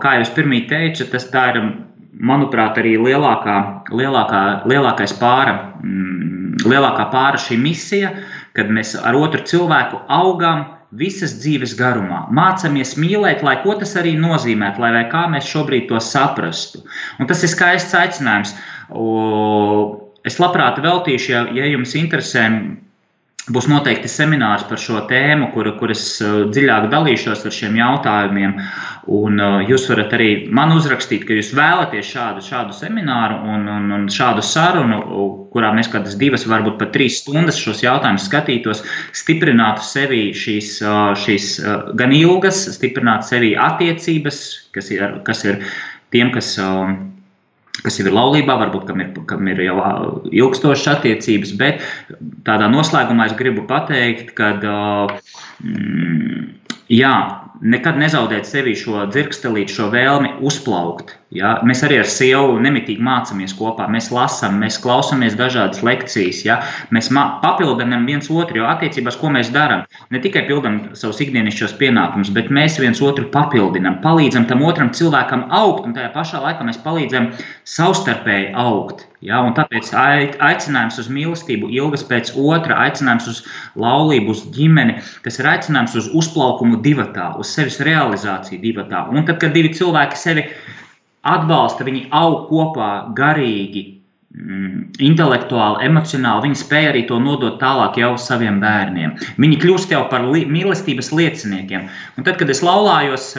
kā 0.00 0.14
jau 0.16 0.24
es 0.24 0.32
pirmie 0.34 0.62
teicu, 0.70 1.08
tas 1.10 1.26
tā 1.32 1.48
ir, 1.52 1.60
manuprāt, 2.14 2.78
arī 2.78 2.94
lielākā, 3.00 3.56
lielākā, 3.90 4.42
lielākais 4.70 5.16
pāra, 5.18 5.54
mm, 5.82 6.62
lielākā 6.62 7.08
pāra 7.10 7.40
šī 7.42 7.58
misija, 7.58 8.12
kad 8.54 8.70
mēs 8.70 8.94
ar 8.96 9.16
otru 9.18 9.42
cilvēku 9.46 10.00
augam 10.12 10.64
visas 10.94 11.34
dzīves 11.40 11.74
garumā. 11.78 12.24
Mācāmies 12.34 12.94
mīlēt, 13.00 13.42
lai 13.46 13.56
ko 13.64 13.74
tas 13.80 13.96
arī 13.98 14.14
nozīmētu, 14.20 14.82
lai 14.82 15.04
kā 15.10 15.24
mēs 15.32 15.48
šobrīd 15.50 15.88
to 15.90 15.98
saprastu. 15.98 16.84
Un 17.18 17.30
tas 17.30 17.42
ir 17.42 17.50
skaists 17.50 17.96
aicinājums. 17.98 18.54
Es 20.24 20.38
labprāt 20.40 20.78
veltīšu, 20.80 21.32
ja, 21.34 21.42
ja 21.52 21.66
jums 21.68 21.96
interesē 21.98 22.46
Būs 23.52 23.66
noteikti 23.68 24.08
seminārs 24.08 24.62
par 24.64 24.80
šo 24.80 25.02
tēmu, 25.04 25.50
kur, 25.52 25.68
kur 25.76 25.90
es 25.92 26.02
uh, 26.24 26.46
dziļāk 26.48 26.86
dalīšos 26.88 27.42
ar 27.44 27.52
šiem 27.52 27.74
jautājumiem. 27.76 28.54
Un, 29.12 29.36
uh, 29.36 29.58
jūs 29.68 29.84
varat 29.90 30.14
arī 30.16 30.28
man 30.48 30.72
uzrakstīt, 30.72 31.26
ka 31.28 31.36
jūs 31.36 31.50
vēlaties 31.58 32.08
šādu, 32.08 32.40
šādu 32.46 32.72
semināru 32.72 33.36
un, 33.52 33.68
un, 33.68 33.92
un 33.98 34.08
šādu 34.08 34.40
sarunu, 34.48 35.02
kurā 35.52 35.74
mēs 35.76 35.92
kādas 35.92 36.16
divas, 36.16 36.48
varbūt 36.48 36.80
pat 36.80 36.94
trīs 36.96 37.20
stundas 37.20 37.60
šos 37.60 37.84
jautājumus 37.84 38.30
skatītos, 38.30 38.80
stiprinātu 39.12 39.84
sevi 39.92 40.24
šīs, 40.32 40.78
uh, 40.80 41.12
šīs 41.12 41.50
gan 42.00 42.16
ilgas, 42.16 42.64
stiprinātu 42.78 43.34
sevi 43.34 43.52
attiecības, 43.60 44.40
kas 44.72 44.88
ir, 44.96 45.20
kas 45.28 45.44
ir 45.44 45.60
tiem, 46.16 46.32
kas 46.32 46.54
kas 47.82 47.98
jau 47.98 48.06
ir 48.06 48.14
laulībā, 48.14 48.56
varbūt 48.60 48.86
kam 48.88 49.02
ir, 49.02 49.10
kam 49.30 49.48
ir 49.50 49.62
jau 49.64 49.78
ilgstošas 50.30 50.98
attiecības, 50.98 51.54
bet 51.58 51.82
tādā 52.46 52.68
noslēgumā 52.72 53.30
es 53.30 53.36
gribu 53.38 53.66
pateikt, 53.70 54.34
ka 54.38 54.52
mm, 55.64 56.46
jā, 56.94 57.14
nekad 57.64 57.98
nezaudēt 58.00 58.48
sevi 58.48 58.76
šo 58.78 59.06
dzirkstelīt, 59.10 59.72
šo 59.74 59.90
vēlmi 59.94 60.36
uzplaukt. 60.44 61.16
Ja? 61.34 61.56
Mēs 61.66 61.82
arī 61.86 61.98
ar 62.00 62.08
sievu 62.10 62.58
nemitīgi 62.62 63.02
mācāmies 63.04 63.54
kopā, 63.58 63.88
mēs 63.90 64.10
lasām, 64.14 64.60
mēs 64.62 64.78
klausāmies 64.82 65.36
dažādas 65.38 65.82
lekcijas, 65.86 66.44
ja? 66.46 66.60
mēs 66.94 67.10
papildinām 67.42 68.06
viens 68.08 68.30
otru, 68.30 68.62
jo 68.62 68.68
attiecībās, 68.70 69.18
ko 69.20 69.32
mēs 69.34 69.50
darām, 69.54 69.84
ne 70.14 70.22
tikai 70.22 70.44
pildām 70.48 70.80
savus 70.98 71.20
ikdienišķos 71.24 71.74
pienākumus, 71.80 72.30
bet 72.34 72.52
mēs 72.54 72.78
viens 72.82 73.02
otru 73.02 73.26
papildinām, 73.34 73.98
palīdzam 74.04 74.46
tam 74.50 74.62
otram 74.66 74.92
cilvēkam 74.94 75.48
augt, 75.50 75.88
un 75.88 75.96
tajā 75.96 76.12
pašā 76.14 76.44
laikā 76.44 76.68
mēs 76.68 76.80
palīdzam 76.86 77.32
savstarpēji 77.76 78.54
augt. 78.54 79.08
Ja, 79.24 79.38
tāpēc 79.56 79.88
aicinājums 79.96 80.98
uz 81.00 81.06
mīlestību, 81.08 81.70
ilgas 81.72 82.02
pēc 82.04 82.34
otra, 82.36 82.76
aicinājums 82.84 83.28
uz 83.30 83.38
laulību, 83.80 84.34
uz 84.34 84.42
ģimeni, 84.52 84.98
tas 85.24 85.40
ir 85.40 85.48
aicinājums 85.48 85.94
uz 85.96 86.10
uzplaukumu 86.20 86.82
divatā, 86.84 87.30
uz 87.40 87.54
sevis 87.56 87.80
realizāciju 87.88 88.60
divatā. 88.60 89.06
Un 89.08 89.24
tad, 89.24 89.40
kad 89.40 89.56
divi 89.56 89.72
cilvēki 89.72 90.20
sevi 90.20 90.44
atbalsta, 91.24 91.86
viņi 91.86 92.06
aug 92.14 92.46
kopā 92.50 92.90
garīgi, 93.16 93.84
mm, 94.36 94.96
intelektuāli, 95.08 95.84
emocionāli. 95.88 96.48
Viņi 96.48 96.60
spēja 96.62 96.92
arī 96.92 97.04
to 97.08 97.18
nodot 97.22 97.60
tālāk 97.62 97.98
jau 98.02 98.14
saviem 98.20 98.60
bērniem. 98.62 99.16
Viņi 99.40 99.60
kļūst 99.62 99.94
jau 99.94 100.04
par 100.10 100.26
li 100.28 100.44
mīlestības 100.46 101.12
lieciniekiem. 101.16 101.88
Un 102.18 102.26
tad, 102.26 102.38
kad 102.40 102.50
es 102.50 102.62
laulājos, 102.66 103.32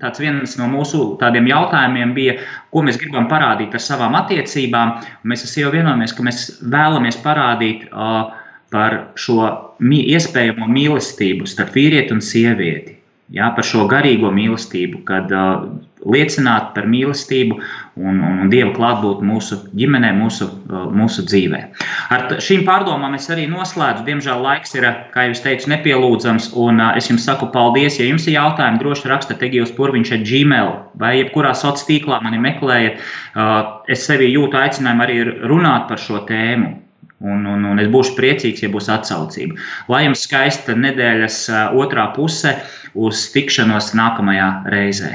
tāds 0.00 0.22
viens 0.22 0.56
no 0.60 0.68
mūsu 0.70 1.14
tādiem 1.20 1.48
jautājumiem 1.50 2.14
bija, 2.16 2.38
ko 2.72 2.84
mēs 2.86 2.98
gribam 3.00 3.28
parādīt 3.30 3.74
ar 3.74 3.82
savām 3.82 4.16
attiecībām. 4.18 4.96
Mēs 5.28 5.44
jau 5.58 5.72
vienojamies, 5.74 6.14
ka 6.16 6.26
mēs 6.26 6.46
vēlamies 6.62 7.20
parādīt 7.24 7.88
uh, 7.90 8.32
par 8.74 8.98
šo 9.20 9.48
iespējamo 9.80 10.68
mīlestību 10.70 11.46
starp 11.46 11.76
vīrieti 11.76 12.14
un 12.16 12.22
sievieti. 12.24 12.98
Jā, 13.34 13.48
par 13.56 13.64
šo 13.64 13.86
garīgo 13.88 14.30
mīlestību, 14.34 15.04
kad 15.08 15.30
uh, 15.32 15.68
liecināt 16.10 16.72
par 16.74 16.86
mīlestību 16.90 17.56
un, 17.56 18.18
un, 18.18 18.40
un 18.44 18.50
Dieva 18.52 18.72
klātbūtni 18.76 19.28
mūsu 19.28 19.58
ģimenē, 19.78 20.12
mūsu, 20.18 20.48
uh, 20.68 20.84
mūsu 20.94 21.24
dzīvē. 21.28 21.60
Ar 22.14 22.26
šīm 22.44 22.64
pārdomām 22.68 23.16
es 23.18 23.30
arī 23.32 23.46
noslēdzu. 23.50 24.04
Diemžēl 24.08 24.44
laiks 24.44 24.76
ir, 24.78 24.88
kā 25.14 25.26
jau 25.28 25.40
teicu, 25.46 25.70
nepielūdzams. 25.72 26.50
Un 26.60 26.82
uh, 26.82 26.92
es 26.98 27.10
jums 27.10 27.26
saku 27.28 27.50
paldies. 27.54 27.98
Ja 28.00 28.08
jums 28.08 28.28
ir 28.28 28.38
jautājumi, 28.38 28.80
droši 28.82 29.10
rakstiet 29.12 29.44
Egijos 29.48 29.74
Purviņš 29.76 30.14
ar 30.16 30.24
Gmail 30.28 30.72
vai 31.00 31.16
jebkurā 31.20 31.54
sociālā 31.56 31.72
tīklā 31.74 32.20
mani 32.22 32.38
meklējiet. 32.38 33.02
Uh, 33.34 33.82
es 33.90 34.04
sevi 34.06 34.30
jūtu 34.30 34.60
aicinājumu 34.60 35.04
arī 35.04 35.20
runāt 35.48 35.88
par 35.90 36.00
šo 36.00 36.22
tēmu. 36.28 36.80
Un, 37.24 37.46
un, 37.48 37.62
un 37.70 37.80
es 37.80 37.88
būšu 37.88 38.18
priecīgs, 38.18 38.60
ja 38.64 38.68
būs 38.68 38.90
atsaucība. 38.92 39.56
Lai 39.88 40.02
jums 40.04 40.26
skaista 40.26 40.74
nedēļas 40.76 41.38
otrā 41.72 42.10
puse, 42.12 42.52
uz 42.94 43.28
tikšanos 43.32 43.94
nākamajā 43.96 44.48
reizē. 44.74 45.14